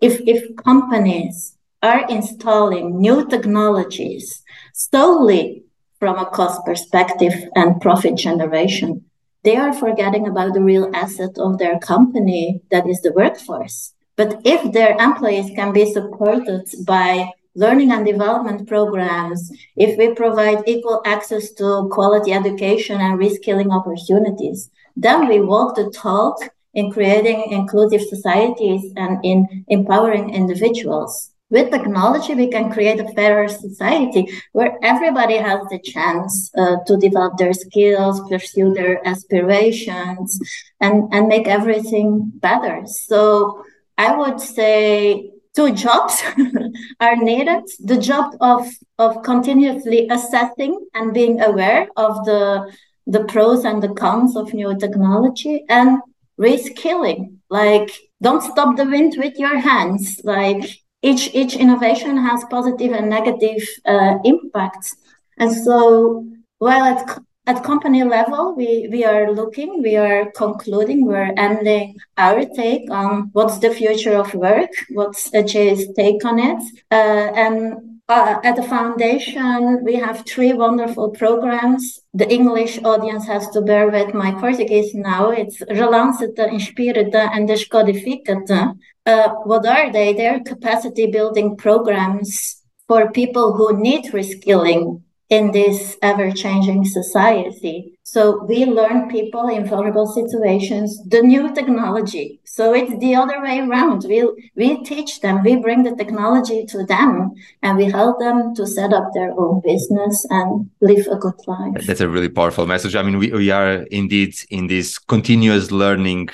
If, 0.00 0.20
if 0.28 0.54
companies 0.54 1.56
are 1.82 2.06
installing 2.08 3.00
new 3.00 3.26
technologies 3.26 4.44
solely 4.72 5.64
from 5.98 6.20
a 6.20 6.26
cost 6.26 6.64
perspective 6.64 7.34
and 7.56 7.80
profit 7.80 8.14
generation, 8.14 9.06
they 9.42 9.56
are 9.56 9.72
forgetting 9.72 10.28
about 10.28 10.54
the 10.54 10.62
real 10.62 10.88
asset 10.94 11.36
of 11.38 11.58
their 11.58 11.80
company, 11.80 12.62
that 12.70 12.86
is 12.86 13.00
the 13.02 13.12
workforce. 13.12 13.92
But 14.14 14.40
if 14.44 14.72
their 14.72 14.96
employees 15.00 15.50
can 15.56 15.72
be 15.72 15.92
supported 15.92 16.68
by 16.86 17.32
learning 17.54 17.92
and 17.92 18.06
development 18.06 18.66
programs, 18.66 19.50
if 19.76 19.98
we 19.98 20.14
provide 20.14 20.62
equal 20.66 21.02
access 21.04 21.52
to 21.52 21.88
quality 21.92 22.32
education 22.32 23.00
and 23.00 23.18
reskilling 23.18 23.72
opportunities, 23.72 24.70
then 24.96 25.28
we 25.28 25.40
walk 25.40 25.74
the 25.74 25.90
talk 25.90 26.36
in 26.74 26.90
creating 26.90 27.50
inclusive 27.50 28.00
societies 28.02 28.92
and 28.96 29.18
in 29.24 29.64
empowering 29.68 30.34
individuals. 30.34 31.30
With 31.50 31.70
technology, 31.70 32.34
we 32.34 32.48
can 32.48 32.72
create 32.72 32.98
a 32.98 33.12
fairer 33.12 33.46
society 33.46 34.26
where 34.52 34.78
everybody 34.82 35.36
has 35.36 35.60
the 35.68 35.78
chance 35.80 36.50
uh, 36.56 36.76
to 36.86 36.96
develop 36.96 37.36
their 37.36 37.52
skills, 37.52 38.22
pursue 38.30 38.72
their 38.72 39.06
aspirations, 39.06 40.40
and, 40.80 41.12
and 41.12 41.28
make 41.28 41.46
everything 41.46 42.32
better. 42.36 42.86
So 42.86 43.62
I 43.98 44.16
would 44.16 44.40
say 44.40 45.30
two 45.54 45.72
jobs 45.74 46.22
are 47.00 47.16
needed. 47.16 47.64
The 47.80 47.98
job 47.98 48.34
of 48.40 48.66
of 48.98 49.22
continuously 49.22 50.08
assessing 50.10 50.86
and 50.94 51.12
being 51.14 51.40
aware 51.40 51.88
of 51.96 52.24
the 52.24 52.72
the 53.06 53.24
pros 53.24 53.64
and 53.64 53.82
the 53.82 53.94
cons 53.94 54.36
of 54.36 54.54
new 54.54 54.78
technology 54.78 55.64
and 55.68 55.98
reskilling 56.40 57.36
like 57.50 57.90
don't 58.22 58.42
stop 58.42 58.76
the 58.76 58.86
wind 58.86 59.16
with 59.18 59.38
your 59.38 59.58
hands. 59.58 60.20
Like 60.24 60.64
each 61.02 61.34
each 61.34 61.54
innovation 61.56 62.16
has 62.16 62.44
positive 62.50 62.92
and 62.92 63.10
negative 63.10 63.62
uh, 63.84 64.18
impacts. 64.24 64.96
And 65.38 65.52
so 65.52 66.24
while 66.58 66.84
at 66.84 67.18
at 67.46 67.64
company 67.64 68.04
level, 68.04 68.54
we, 68.54 68.88
we 68.90 69.04
are 69.04 69.32
looking, 69.32 69.82
we 69.82 69.96
are 69.96 70.30
concluding, 70.32 71.04
we're 71.04 71.32
ending 71.36 71.96
our 72.16 72.44
take 72.44 72.90
on 72.90 73.30
what's 73.32 73.58
the 73.58 73.70
future 73.70 74.14
of 74.14 74.32
work, 74.34 74.70
what's 74.90 75.30
Ageas' 75.30 75.94
take 75.96 76.24
on 76.24 76.38
it. 76.38 76.62
Uh, 76.90 77.32
and 77.34 78.00
uh, 78.08 78.38
at 78.44 78.54
the 78.56 78.62
foundation, 78.62 79.82
we 79.82 79.94
have 79.96 80.24
three 80.26 80.52
wonderful 80.52 81.10
programs. 81.10 82.00
The 82.14 82.30
English 82.32 82.78
audience 82.84 83.26
has 83.26 83.48
to 83.50 83.60
bear 83.60 83.88
with 83.88 84.14
my 84.14 84.32
Portuguese 84.32 84.94
now. 84.94 85.30
It's 85.30 85.60
Relance-te, 85.62 86.42
Inspire-te, 86.42 87.16
and 87.16 87.48
Descodifica-te. 87.48 88.78
Uh, 89.04 89.28
what 89.44 89.66
are 89.66 89.90
they? 89.90 90.12
They're 90.12 90.40
capacity 90.40 91.06
building 91.06 91.56
programs 91.56 92.62
for 92.86 93.10
people 93.10 93.54
who 93.54 93.80
need 93.80 94.12
reskilling 94.12 95.02
in 95.28 95.52
this 95.52 95.96
ever 96.02 96.30
changing 96.30 96.84
society. 96.84 97.98
So 98.02 98.44
we 98.44 98.66
learn 98.66 99.08
people 99.08 99.48
in 99.48 99.66
vulnerable 99.66 100.06
situations 100.06 101.02
the 101.08 101.22
new 101.22 101.54
technology. 101.54 102.40
So 102.44 102.74
it's 102.74 102.98
the 102.98 103.14
other 103.14 103.40
way 103.40 103.60
around. 103.60 104.04
We, 104.06 104.28
we 104.54 104.84
teach 104.84 105.20
them, 105.20 105.42
we 105.42 105.56
bring 105.56 105.84
the 105.84 105.96
technology 105.96 106.66
to 106.66 106.84
them, 106.84 107.32
and 107.62 107.78
we 107.78 107.86
help 107.86 108.18
them 108.18 108.54
to 108.56 108.66
set 108.66 108.92
up 108.92 109.08
their 109.14 109.32
own 109.38 109.62
business 109.64 110.26
and 110.28 110.68
live 110.80 111.06
a 111.06 111.16
good 111.16 111.40
life. 111.46 111.86
That's 111.86 112.00
a 112.00 112.08
really 112.08 112.28
powerful 112.28 112.66
message. 112.66 112.94
I 112.94 113.02
mean, 113.02 113.18
we, 113.18 113.30
we 113.30 113.50
are 113.50 113.84
indeed 113.84 114.34
in 114.50 114.66
this 114.66 114.98
continuous 114.98 115.70
learning 115.70 116.28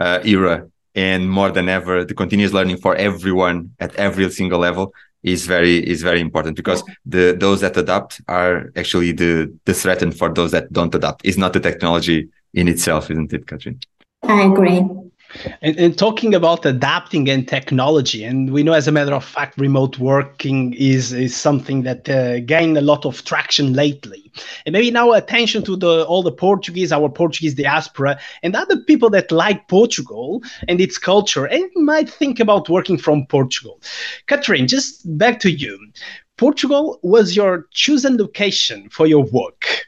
uh, 0.00 0.20
era. 0.24 0.68
And 0.96 1.30
more 1.30 1.52
than 1.52 1.68
ever, 1.68 2.04
the 2.04 2.14
continuous 2.14 2.52
learning 2.52 2.78
for 2.78 2.96
everyone 2.96 3.70
at 3.78 3.94
every 3.94 4.28
single 4.30 4.58
level 4.58 4.92
is 5.22 5.46
very 5.46 5.78
is 5.88 6.02
very 6.02 6.20
important 6.20 6.56
because 6.56 6.82
the 7.04 7.36
those 7.38 7.60
that 7.60 7.76
adapt 7.76 8.20
are 8.28 8.72
actually 8.76 9.12
the 9.12 9.52
the 9.64 9.74
threatened 9.74 10.16
for 10.16 10.32
those 10.32 10.50
that 10.52 10.72
don't 10.72 10.94
adapt. 10.94 11.24
is 11.24 11.36
not 11.36 11.52
the 11.52 11.60
technology 11.60 12.28
in 12.54 12.68
itself, 12.68 13.10
isn't 13.10 13.32
it, 13.32 13.46
Katrien? 13.46 13.80
I 14.22 14.42
agree. 14.42 14.82
And, 15.62 15.78
and, 15.78 15.96
talking 15.96 16.34
about 16.34 16.66
adapting 16.66 17.28
and 17.28 17.46
technology, 17.46 18.24
and 18.24 18.52
we 18.52 18.62
know 18.62 18.72
as 18.72 18.88
a 18.88 18.92
matter 18.92 19.14
of 19.14 19.24
fact, 19.24 19.58
remote 19.58 19.98
working 19.98 20.74
is, 20.74 21.12
is 21.12 21.36
something 21.36 21.82
that 21.82 22.08
uh, 22.08 22.40
gained 22.40 22.76
a 22.76 22.80
lot 22.80 23.04
of 23.04 23.24
traction 23.24 23.72
lately. 23.72 24.32
And 24.66 24.72
maybe 24.72 24.90
now 24.90 25.12
attention 25.12 25.62
to 25.64 25.76
the 25.76 26.04
all 26.06 26.22
the 26.22 26.32
Portuguese, 26.32 26.92
our 26.92 27.08
Portuguese 27.08 27.54
diaspora, 27.54 28.18
and 28.42 28.56
other 28.56 28.78
people 28.78 29.10
that 29.10 29.30
like 29.30 29.68
Portugal 29.68 30.42
and 30.68 30.80
its 30.80 30.98
culture 30.98 31.46
and 31.46 31.70
might 31.76 32.08
think 32.08 32.40
about 32.40 32.68
working 32.68 32.98
from 32.98 33.26
Portugal. 33.26 33.80
Catherine, 34.26 34.66
just 34.66 35.02
back 35.18 35.40
to 35.40 35.50
you. 35.50 35.78
Portugal 36.36 36.98
was 37.02 37.36
your 37.36 37.66
chosen 37.72 38.16
location 38.16 38.88
for 38.88 39.06
your 39.06 39.24
work. 39.24 39.84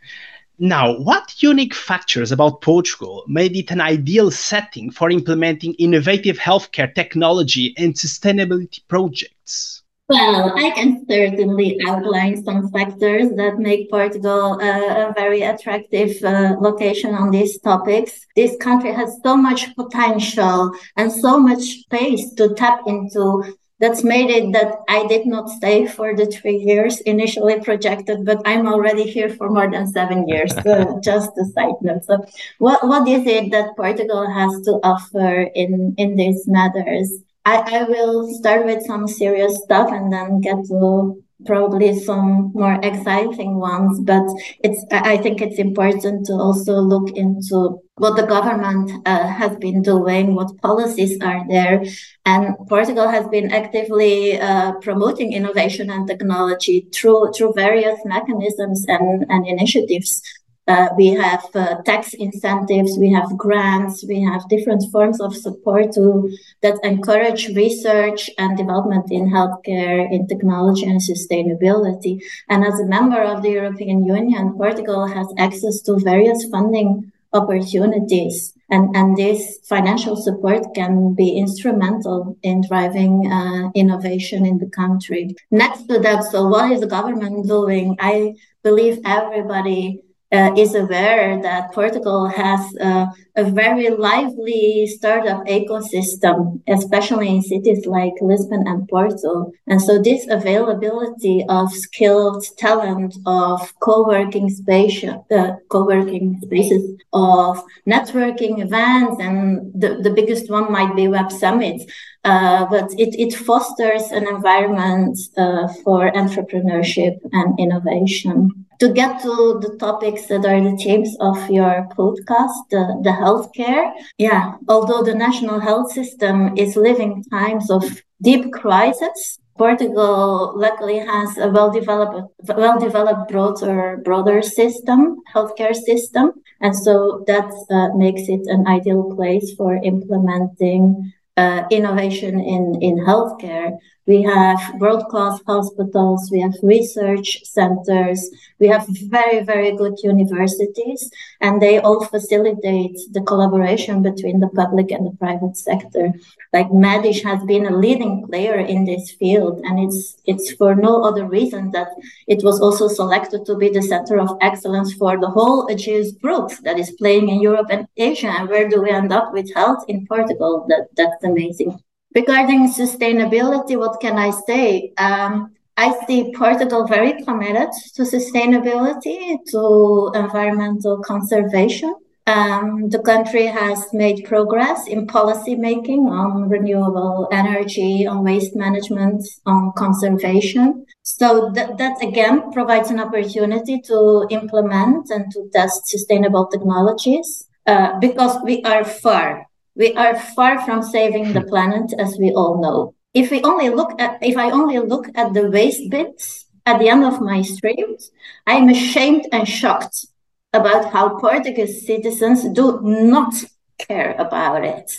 Now, 0.63 0.97
what 0.97 1.43
unique 1.43 1.75
factors 1.75 2.31
about 2.31 2.61
Portugal 2.61 3.25
made 3.27 3.57
it 3.57 3.73
an 3.73 3.81
ideal 3.81 4.31
setting 4.31 4.93
for 4.93 5.11
implementing 5.11 5.75
innovative 5.75 6.39
healthcare 6.39 6.95
technology 6.95 7.75
and 7.77 7.95
sustainability 7.95 8.79
projects? 8.87 9.83
Well, 10.09 10.53
I 10.57 10.71
can 10.71 11.05
certainly 11.11 11.81
outline 11.85 12.45
some 12.45 12.71
factors 12.71 13.31
that 13.35 13.59
make 13.59 13.91
Portugal 13.91 14.61
uh, 14.63 15.09
a 15.09 15.13
very 15.17 15.43
attractive 15.43 16.23
uh, 16.23 16.55
location 16.61 17.13
on 17.13 17.33
these 17.33 17.59
topics. 17.59 18.25
This 18.37 18.57
country 18.59 18.93
has 18.93 19.19
so 19.25 19.37
much 19.37 19.75
potential 19.75 20.71
and 20.97 21.11
so 21.11 21.41
much 21.41 21.63
space 21.63 22.35
to 22.35 22.55
tap 22.55 22.83
into 22.87 23.57
that's 23.83 24.05
made 24.05 24.31
it 24.31 24.53
that 24.53 24.79
I 24.89 25.09
did 25.09 25.27
not 25.27 25.51
stay 25.51 25.89
for 25.89 26.15
the 26.15 26.27
three 26.27 26.57
years 26.57 27.01
initially 27.01 27.59
projected, 27.59 28.25
but 28.25 28.41
I'm 28.47 28.69
already 28.69 29.03
here 29.03 29.29
for 29.29 29.51
more 29.51 29.69
than 29.69 29.89
seven 29.89 30.29
years. 30.29 30.55
So 30.63 31.01
just 31.03 31.37
a 31.37 31.45
side 31.47 31.75
note. 31.83 32.05
So 32.05 32.25
what, 32.59 32.87
what 32.87 33.09
is 33.09 33.27
it 33.27 33.51
that 33.51 33.77
Portugal 33.77 34.31
has 34.31 34.53
to 34.67 34.79
offer 34.85 35.51
in, 35.57 35.97
in 35.99 36.15
these 36.15 36.47
matters? 36.47 37.11
I, 37.45 37.57
I 37.81 37.83
will 37.83 38.33
start 38.33 38.67
with 38.67 38.87
some 38.87 39.09
serious 39.09 39.61
stuff 39.65 39.91
and 39.91 40.13
then 40.13 40.41
get 40.41 40.65
to 40.67 41.21
probably 41.47 41.99
some 41.99 42.53
more 42.55 42.79
exciting 42.83 43.57
ones 43.57 44.01
but 44.01 44.25
it's 44.63 44.85
i 44.91 45.17
think 45.17 45.41
it's 45.41 45.59
important 45.59 46.27
to 46.27 46.33
also 46.33 46.75
look 46.75 47.11
into 47.17 47.79
what 47.97 48.17
the 48.17 48.27
government 48.27 48.91
uh, 49.07 49.27
has 49.29 49.55
been 49.57 49.83
doing 49.83 50.35
what 50.35 50.57
policies 50.63 51.21
are 51.23 51.45
there. 51.49 51.85
And 52.25 52.57
portugal 52.69 53.09
has 53.09 53.27
been 53.29 53.53
actively 53.53 54.41
uh, 54.41 54.73
promoting 54.81 55.33
innovation 55.33 55.91
and 55.91 56.09
technology 56.09 56.89
through 56.95 57.33
through 57.35 57.53
various 57.55 57.99
mechanisms 58.05 58.85
and, 58.89 59.27
and 59.29 59.47
initiatives 59.47 60.23
uh, 60.69 60.89
we 60.97 61.09
have 61.09 61.45
uh, 61.55 61.83
tax 61.83 62.15
incentives, 62.15 62.97
we 62.99 63.13
have 63.13 63.37
grants, 63.37 64.05
we 64.07 64.23
have 64.23 64.49
different 64.49 64.83
forms 64.93 65.21
of 65.21 65.35
support 65.35 65.93
to, 65.93 66.31
that 66.63 66.79
encourage 66.85 67.49
research 67.49 68.31
and 68.39 68.57
development 68.57 69.11
in 69.11 69.29
healthcare, 69.29 70.11
in 70.13 70.27
technology 70.29 70.87
and 70.87 71.01
sustainability. 71.01 72.21
And 72.49 72.65
as 72.65 72.79
a 72.79 72.87
member 72.87 73.21
of 73.21 73.43
the 73.43 73.51
European 73.51 74.05
Union, 74.05 74.53
Portugal 74.57 75.07
has 75.07 75.27
access 75.37 75.81
to 75.83 75.99
various 75.99 76.45
funding 76.45 77.11
opportunities. 77.33 78.55
And, 78.71 78.95
and 78.95 79.17
this 79.17 79.59
financial 79.65 80.17
support 80.17 80.75
can 80.75 81.15
be 81.15 81.39
instrumental 81.39 82.37
in 82.43 82.63
driving 82.67 83.31
uh, 83.31 83.71
innovation 83.75 84.47
in 84.47 84.59
the 84.59 84.69
country. 84.69 85.35
Next 85.51 85.89
to 85.89 85.99
that, 85.99 86.25
so 86.25 86.47
what 86.47 86.71
is 86.71 86.81
the 86.81 86.87
government 86.87 87.49
doing? 87.49 87.97
I 88.01 88.35
believe 88.63 89.01
everybody 89.05 90.03
uh, 90.33 90.51
is 90.57 90.75
aware 90.75 91.41
that 91.43 91.73
Portugal 91.73 92.27
has 92.27 92.61
uh, 92.81 93.07
a 93.37 93.45
very 93.45 93.91
lively 93.91 94.87
startup 94.87 95.45
ecosystem, 95.47 96.61
especially 96.69 97.29
in 97.29 97.43
cities 97.43 97.87
like 97.87 98.13
Lisbon 98.21 98.67
and 98.67 98.89
Porto. 98.89 99.53
And 99.67 99.81
so 99.81 100.01
this 100.01 100.27
availability 100.29 101.45
of 101.49 101.71
skilled 101.73 102.45
talent, 102.57 103.15
of 103.27 103.61
co-working 103.81 104.49
space, 104.49 105.05
uh, 105.05 105.53
co-working 105.69 106.41
spaces, 106.43 106.99
of 107.13 107.63
networking 107.87 108.63
events, 108.63 109.17
and 109.21 109.73
the, 109.75 110.01
the 110.03 110.11
biggest 110.11 110.51
one 110.51 110.73
might 110.73 110.97
be 110.97 111.09
Web 111.09 111.31
Summits. 111.31 111.85
Uh, 112.25 112.65
but 112.67 112.89
it, 112.99 113.15
it 113.19 113.35
fosters 113.35 114.13
an 114.13 114.29
environment 114.29 115.19
uh, 115.37 115.67
for 115.83 116.13
entrepreneurship 116.13 117.19
and 117.33 117.59
innovation 117.59 118.49
to 118.79 118.93
get 118.93 119.21
to 119.23 119.59
the 119.61 119.77
topics 119.79 120.27
that 120.27 120.45
are 120.45 120.61
the 120.61 120.77
themes 120.77 121.17
of 121.21 121.37
your 121.51 121.89
podcast, 121.97 122.57
the, 122.71 123.01
the 123.03 123.11
healthcare. 123.11 123.93
Yeah, 124.19 124.55
although 124.69 125.03
the 125.03 125.15
national 125.15 125.61
health 125.61 125.93
system 125.93 126.57
is 126.57 126.77
living 126.77 127.25
times 127.31 127.71
of 127.71 128.03
deep 128.21 128.53
crisis, 128.53 129.39
Portugal 129.57 130.53
luckily 130.57 130.99
has 130.99 131.39
a 131.39 131.49
well-developed, 131.49 132.33
well-developed 132.57 133.31
broader, 133.31 134.01
broader 134.05 134.43
system, 134.43 135.23
healthcare 135.33 135.75
system, 135.75 136.33
and 136.61 136.75
so 136.75 137.23
that 137.27 137.51
uh, 137.71 137.97
makes 137.97 138.23
it 138.29 138.47
an 138.47 138.67
ideal 138.67 139.15
place 139.15 139.55
for 139.57 139.77
implementing 139.85 141.13
uh, 141.37 141.65
innovation 141.71 142.39
in, 142.41 142.79
in 142.81 142.97
healthcare. 142.97 143.77
We 144.07 144.23
have 144.23 144.59
world 144.81 145.05
class 145.09 145.41
hospitals, 145.47 146.29
we 146.33 146.41
have 146.41 146.55
research 146.63 147.45
centers, 147.45 148.31
we 148.59 148.67
have 148.67 148.85
very, 148.89 149.45
very 149.45 149.77
good 149.77 149.95
universities, 150.03 151.09
and 151.41 151.63
they 151.63 151.79
all 151.79 152.05
facilitate 152.05 152.99
the 153.13 153.21
collaboration 153.21 154.03
between 154.03 154.41
the 154.41 154.49
public 154.49 154.91
and 154.91 155.07
the 155.07 155.17
private 155.17 155.57
sector. 155.57 156.13
Like 156.53 156.69
Medis 156.71 157.23
has 157.23 157.45
been 157.45 157.67
a 157.67 157.77
leading 157.77 158.27
player 158.27 158.59
in 158.59 158.87
this 158.87 159.13
field, 159.13 159.61
and 159.65 159.79
it's 159.79 160.17
it's 160.25 160.53
for 160.55 160.75
no 160.75 161.03
other 161.05 161.25
reason 161.25 161.71
that 161.71 161.89
it 162.27 162.43
was 162.43 162.61
also 162.61 162.89
selected 162.89 163.47
to 163.47 163.55
be 163.57 163.69
the 163.69 163.83
center 163.83 164.19
of 164.19 164.37
excellence 164.41 164.93
for 164.95 165.21
the 165.21 165.31
whole 165.31 165.69
Ageas 165.69 166.21
group 166.21 166.51
that 166.65 166.79
is 166.79 166.91
playing 166.99 167.29
in 167.29 167.41
Europe 167.41 167.69
and 167.71 167.87
Asia. 167.97 168.35
And 168.37 168.49
where 168.49 168.69
do 168.69 168.83
we 168.83 168.91
end 168.91 169.13
up 169.13 169.33
with 169.33 169.55
health 169.55 169.85
in 169.87 170.07
Portugal? 170.09 170.67
That 170.69 170.89
that's 170.97 171.23
amazing. 171.23 171.79
Regarding 172.15 172.69
sustainability, 172.69 173.79
what 173.79 174.01
can 174.01 174.19
I 174.19 174.31
say? 174.31 174.93
Um, 174.99 175.53
I 175.77 175.99
see 176.07 176.33
Portugal 176.37 176.87
very 176.87 177.23
committed 177.25 177.71
to 177.95 178.03
sustainability, 178.03 179.39
to 179.51 180.13
environmental 180.15 181.03
conservation. 181.03 181.95
Um, 182.27 182.89
the 182.91 183.01
country 183.01 183.47
has 183.47 183.93
made 183.93 184.27
progress 184.27 184.87
in 184.87 185.07
policy 185.07 185.57
making 185.57 186.07
on 186.09 186.49
renewable 186.49 187.29
energy, 187.33 188.07
on 188.07 188.23
waste 188.23 188.55
management, 188.55 189.27
on 189.47 189.73
conservation. 189.77 190.87
So 191.03 191.51
that, 191.55 191.79
that 191.79 192.01
again 192.03 192.53
provides 192.53 192.91
an 192.91 193.01
opportunity 193.01 193.81
to 193.81 194.27
implement 194.31 195.11
and 195.11 195.33
to 195.33 195.49
test 195.53 195.89
sustainable 195.89 196.47
technologies 196.47 197.49
uh, 197.67 197.99
because 197.99 198.37
we 198.45 198.63
are 198.63 198.85
far 198.85 199.49
we 199.75 199.95
are 199.95 200.19
far 200.19 200.65
from 200.65 200.83
saving 200.83 201.33
the 201.33 201.43
planet, 201.43 201.93
as 201.99 202.19
we 202.19 202.31
all 202.33 202.61
know. 202.61 202.95
If 203.15 203.31
we 203.31 203.43
only 203.43 203.71
look 203.71 204.01
at, 204.01 204.19
if 204.23 204.37
I 204.37 204.51
only 204.51 204.79
look 204.79 205.07
at 205.15 205.35
the 205.35 205.51
waste 205.51 205.91
bits 205.91 206.47
at 206.67 206.79
the 206.79 206.89
end 206.89 207.05
of 207.05 207.21
my 207.21 207.43
streams, 207.43 208.11
I 208.47 208.55
am 208.55 208.69
ashamed 208.69 209.27
and 209.33 209.47
shocked 209.47 210.07
about 210.53 210.93
how 210.93 211.19
Portuguese 211.19 211.87
citizens 211.87 212.49
do 212.51 212.81
not 212.83 213.35
care 213.79 214.15
about 214.19 214.65
it. 214.65 214.91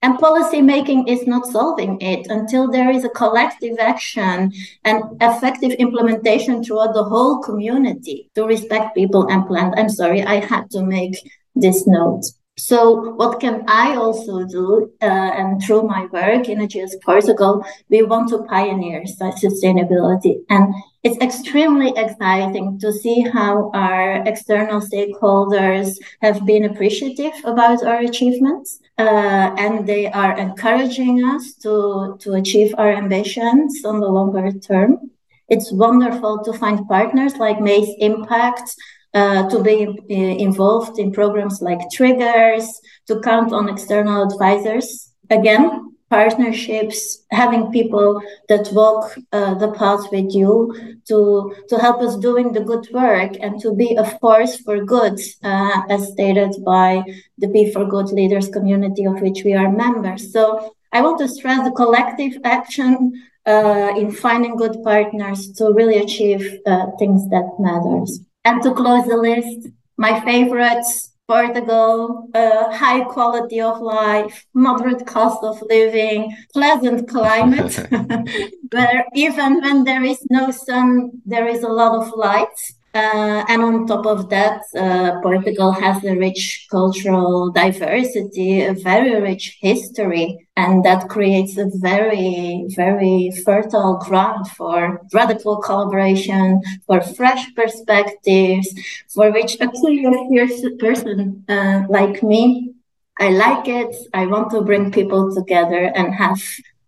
And 0.00 0.18
policy 0.18 0.62
making 0.62 1.08
is 1.08 1.26
not 1.26 1.46
solving 1.46 2.00
it 2.00 2.28
until 2.28 2.70
there 2.70 2.90
is 2.90 3.04
a 3.04 3.08
collective 3.08 3.78
action 3.80 4.52
and 4.84 5.02
effective 5.20 5.72
implementation 5.72 6.62
throughout 6.62 6.94
the 6.94 7.02
whole 7.02 7.42
community 7.42 8.30
to 8.36 8.44
respect 8.44 8.94
people 8.94 9.26
and 9.26 9.46
planet. 9.46 9.74
I'm 9.76 9.88
sorry, 9.88 10.22
I 10.22 10.36
had 10.36 10.70
to 10.70 10.82
make 10.82 11.16
this 11.56 11.86
note. 11.86 12.24
So 12.58 13.12
what 13.14 13.38
can 13.40 13.64
I 13.68 13.94
also 13.94 14.44
do? 14.44 14.92
Uh, 15.00 15.04
and 15.06 15.62
through 15.62 15.82
my 15.82 16.06
work 16.06 16.48
in 16.48 16.58
Ageas 16.58 17.00
Portugal, 17.02 17.64
we 17.88 18.02
want 18.02 18.28
to 18.30 18.42
pioneer 18.44 19.04
sustainability. 19.04 20.40
And 20.50 20.74
it's 21.04 21.18
extremely 21.22 21.92
exciting 21.96 22.78
to 22.80 22.92
see 22.92 23.20
how 23.20 23.70
our 23.72 24.24
external 24.26 24.80
stakeholders 24.80 25.96
have 26.20 26.44
been 26.44 26.64
appreciative 26.64 27.34
about 27.44 27.84
our 27.84 28.00
achievements. 28.00 28.80
Uh, 28.98 29.54
and 29.56 29.86
they 29.86 30.08
are 30.08 30.36
encouraging 30.36 31.24
us 31.24 31.54
to, 31.62 32.16
to 32.18 32.34
achieve 32.34 32.74
our 32.76 32.92
ambitions 32.92 33.84
on 33.84 34.00
the 34.00 34.08
longer 34.08 34.50
term. 34.50 35.10
It's 35.48 35.72
wonderful 35.72 36.42
to 36.44 36.52
find 36.52 36.86
partners 36.88 37.36
like 37.36 37.60
MAZE 37.60 37.94
Impact, 38.00 38.74
uh, 39.14 39.48
to 39.48 39.62
be 39.62 39.86
uh, 39.86 40.14
involved 40.14 40.98
in 40.98 41.12
programs 41.12 41.60
like 41.62 41.80
triggers, 41.92 42.66
to 43.06 43.20
count 43.20 43.52
on 43.52 43.68
external 43.68 44.22
advisors. 44.30 45.12
Again, 45.30 45.88
partnerships, 46.10 47.24
having 47.30 47.70
people 47.70 48.20
that 48.48 48.68
walk 48.72 49.16
uh, 49.32 49.54
the 49.54 49.72
path 49.72 50.10
with 50.10 50.34
you 50.34 50.74
to 51.06 51.54
to 51.68 51.78
help 51.78 52.00
us 52.00 52.16
doing 52.16 52.52
the 52.52 52.60
good 52.60 52.86
work 52.92 53.32
and 53.40 53.60
to 53.60 53.74
be 53.74 53.94
a 53.94 54.04
force 54.18 54.56
for 54.56 54.84
good, 54.84 55.18
uh, 55.42 55.82
as 55.90 56.12
stated 56.12 56.52
by 56.64 57.02
the 57.38 57.48
Be 57.48 57.70
for 57.72 57.84
Good 57.84 58.10
Leaders 58.10 58.48
community 58.48 59.04
of 59.04 59.20
which 59.20 59.42
we 59.44 59.54
are 59.54 59.70
members. 59.70 60.32
So 60.32 60.74
I 60.92 61.02
want 61.02 61.18
to 61.18 61.28
stress 61.28 61.62
the 61.64 61.72
collective 61.72 62.38
action 62.44 63.12
uh, 63.46 63.92
in 63.96 64.10
finding 64.10 64.56
good 64.56 64.82
partners 64.82 65.52
to 65.52 65.72
really 65.72 65.98
achieve 65.98 66.58
uh, 66.66 66.86
things 66.98 67.28
that 67.30 67.46
matters. 67.58 68.20
And 68.48 68.62
to 68.62 68.72
close 68.72 69.06
the 69.06 69.18
list, 69.18 69.68
my 69.98 70.20
favorites 70.24 71.12
Portugal, 71.28 72.30
uh, 72.32 72.72
high 72.74 73.04
quality 73.04 73.60
of 73.60 73.78
life, 73.82 74.46
moderate 74.54 75.06
cost 75.06 75.44
of 75.44 75.60
living, 75.68 76.34
pleasant 76.54 77.06
climate, 77.06 77.78
where 78.72 79.04
even 79.14 79.60
when 79.60 79.84
there 79.84 80.02
is 80.02 80.18
no 80.30 80.50
sun, 80.50 81.10
there 81.26 81.46
is 81.46 81.62
a 81.62 81.68
lot 81.68 81.94
of 82.00 82.10
light. 82.16 82.58
Uh, 82.94 83.44
and 83.48 83.62
on 83.62 83.86
top 83.86 84.06
of 84.06 84.30
that, 84.30 84.62
uh, 84.76 85.20
Portugal 85.20 85.72
has 85.72 86.02
a 86.04 86.16
rich 86.16 86.66
cultural 86.70 87.50
diversity, 87.52 88.62
a 88.62 88.72
very 88.72 89.20
rich 89.20 89.58
history, 89.60 90.48
and 90.56 90.84
that 90.84 91.08
creates 91.08 91.56
a 91.58 91.66
very, 91.74 92.64
very 92.74 93.30
fertile 93.44 93.98
ground 93.98 94.48
for 94.50 95.00
radical 95.12 95.58
collaboration, 95.58 96.60
for 96.86 97.00
fresh 97.02 97.54
perspectives, 97.54 98.68
for 99.14 99.30
which 99.32 99.60
actually 99.60 100.04
a 100.04 100.10
curious 100.28 100.64
person 100.80 101.44
uh, 101.48 101.82
like 101.90 102.22
me, 102.22 102.72
I 103.20 103.30
like 103.30 103.68
it. 103.68 103.94
I 104.14 104.26
want 104.26 104.50
to 104.52 104.62
bring 104.62 104.92
people 104.92 105.34
together 105.34 105.92
and 105.94 106.14
have 106.14 106.40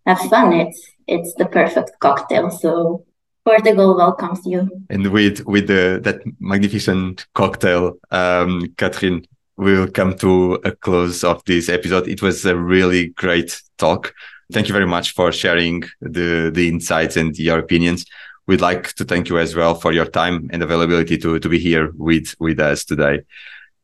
have 0.05 0.19
fun. 0.29 0.53
It's 0.53 0.81
it's 1.07 1.33
the 1.35 1.45
perfect 1.45 1.91
cocktail. 1.99 2.49
So 2.49 3.05
Portugal 3.43 3.95
welcomes 3.95 4.45
you. 4.45 4.69
And 4.89 5.07
with 5.07 5.45
with 5.45 5.67
the, 5.67 5.99
that 6.03 6.21
magnificent 6.39 7.25
cocktail, 7.33 7.97
um, 8.11 8.67
Katrien, 8.77 9.25
we 9.57 9.77
will 9.77 9.89
come 9.89 10.15
to 10.17 10.55
a 10.63 10.71
close 10.71 11.23
of 11.23 11.43
this 11.45 11.69
episode. 11.69 12.07
It 12.07 12.21
was 12.21 12.45
a 12.45 12.55
really 12.55 13.07
great 13.07 13.61
talk. 13.77 14.13
Thank 14.51 14.67
you 14.67 14.73
very 14.73 14.87
much 14.87 15.13
for 15.13 15.31
sharing 15.31 15.83
the 16.01 16.51
the 16.53 16.67
insights 16.67 17.17
and 17.17 17.37
your 17.37 17.59
opinions. 17.59 18.05
We'd 18.47 18.61
like 18.61 18.93
to 18.93 19.05
thank 19.05 19.29
you 19.29 19.39
as 19.39 19.55
well 19.55 19.75
for 19.75 19.91
your 19.91 20.05
time 20.05 20.49
and 20.51 20.61
availability 20.61 21.17
to 21.19 21.39
to 21.39 21.49
be 21.49 21.59
here 21.59 21.91
with 21.97 22.35
with 22.39 22.59
us 22.59 22.85
today. 22.85 23.21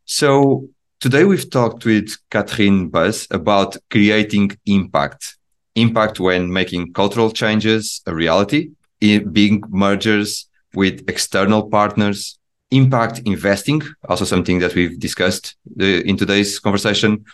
So 0.05 0.67
today 0.99 1.23
we've 1.25 1.49
talked 1.49 1.83
with 1.85 2.15
Katrien 2.29 2.89
Buys 2.89 3.27
about 3.31 3.77
creating 3.89 4.51
impact, 4.65 5.37
impact 5.75 6.19
when 6.19 6.53
making 6.53 6.93
cultural 6.93 7.31
changes 7.31 8.01
a 8.05 8.13
reality 8.13 8.71
big 8.99 9.67
mergers 9.69 10.47
with 10.73 11.09
external 11.09 11.69
partners, 11.69 12.39
impact 12.71 13.21
investing, 13.25 13.81
also 14.07 14.25
something 14.25 14.59
that 14.59 14.75
we've 14.75 14.99
discussed 14.99 15.55
uh, 15.79 15.83
in 15.83 16.17
today's 16.17 16.59
conversation, 16.59 17.25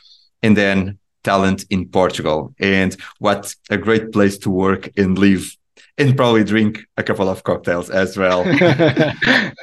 and 0.42 0.56
then 0.56 1.00
talent 1.24 1.66
in 1.70 1.88
Portugal. 1.88 2.54
And 2.60 2.96
what 3.20 3.56
a 3.70 3.78
great 3.78 4.12
place 4.12 4.38
to 4.40 4.50
work 4.50 4.90
and 4.98 5.18
live 5.18 5.56
and 5.98 6.18
probably 6.18 6.44
drink 6.44 6.86
a 6.98 7.04
couple 7.04 7.30
of 7.30 7.44
cocktails 7.44 7.90
as 7.90 8.18
well. 8.18 8.44
the 8.44 9.54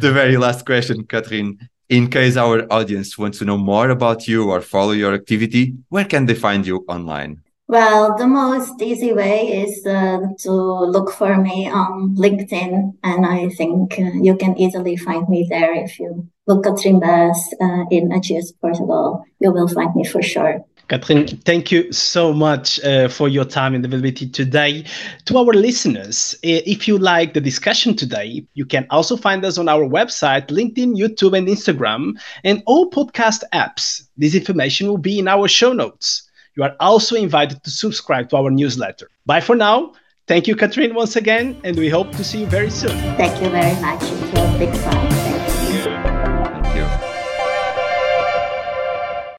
very 0.00 0.36
last 0.36 0.66
question, 0.66 1.04
Katrien. 1.04 1.58
In 1.88 2.08
case 2.08 2.36
our 2.36 2.66
audience 2.72 3.16
wants 3.16 3.38
to 3.38 3.44
know 3.44 3.56
more 3.56 3.90
about 3.90 4.26
you 4.26 4.50
or 4.50 4.60
follow 4.60 4.90
your 4.90 5.14
activity, 5.14 5.74
where 5.88 6.04
can 6.04 6.26
they 6.26 6.34
find 6.34 6.66
you 6.66 6.84
online? 6.88 7.42
Well, 7.68 8.16
the 8.16 8.28
most 8.28 8.80
easy 8.80 9.12
way 9.12 9.64
is 9.64 9.84
uh, 9.84 10.20
to 10.40 10.52
look 10.52 11.10
for 11.10 11.36
me 11.36 11.68
on 11.68 12.14
LinkedIn, 12.14 12.94
and 13.02 13.26
I 13.26 13.48
think 13.48 13.98
uh, 13.98 14.12
you 14.22 14.36
can 14.36 14.56
easily 14.56 14.96
find 14.96 15.28
me 15.28 15.48
there. 15.50 15.74
If 15.74 15.98
you 15.98 16.28
look 16.46 16.62
Katrien 16.62 17.00
Buys 17.00 17.36
uh, 17.60 17.84
in 17.90 18.10
Ageas 18.10 18.52
Portugal, 18.60 19.24
you 19.40 19.50
will 19.50 19.66
find 19.66 19.92
me 19.96 20.04
for 20.04 20.22
sure. 20.22 20.64
Katrien, 20.88 21.26
thank 21.44 21.72
you 21.72 21.90
so 21.92 22.32
much 22.32 22.78
uh, 22.84 23.08
for 23.08 23.28
your 23.28 23.44
time 23.44 23.74
and 23.74 23.84
availability 23.84 24.28
today. 24.28 24.84
To 25.24 25.36
our 25.36 25.52
listeners, 25.52 26.36
if 26.44 26.86
you 26.86 26.98
like 26.98 27.34
the 27.34 27.40
discussion 27.40 27.96
today, 27.96 28.46
you 28.54 28.64
can 28.64 28.86
also 28.90 29.16
find 29.16 29.44
us 29.44 29.58
on 29.58 29.68
our 29.68 29.82
website, 29.82 30.46
LinkedIn, 30.46 30.94
YouTube, 30.94 31.36
and 31.36 31.48
Instagram, 31.48 32.12
and 32.44 32.62
all 32.66 32.88
podcast 32.88 33.42
apps. 33.52 34.02
This 34.16 34.36
information 34.36 34.86
will 34.86 34.98
be 34.98 35.18
in 35.18 35.26
our 35.26 35.48
show 35.48 35.72
notes. 35.72 36.25
You 36.56 36.64
are 36.64 36.74
also 36.80 37.16
invited 37.16 37.62
to 37.64 37.70
subscribe 37.70 38.30
to 38.30 38.36
our 38.36 38.50
newsletter. 38.50 39.08
Bye 39.26 39.40
for 39.40 39.54
now. 39.54 39.92
Thank 40.26 40.48
you, 40.48 40.56
Katrien, 40.56 40.94
once 40.94 41.14
again, 41.14 41.60
and 41.62 41.76
we 41.76 41.88
hope 41.88 42.10
to 42.12 42.24
see 42.24 42.40
you 42.40 42.46
very 42.46 42.70
soon. 42.70 42.96
Thank 43.16 43.40
you 43.40 43.50
very 43.50 43.80
much. 43.80 45.15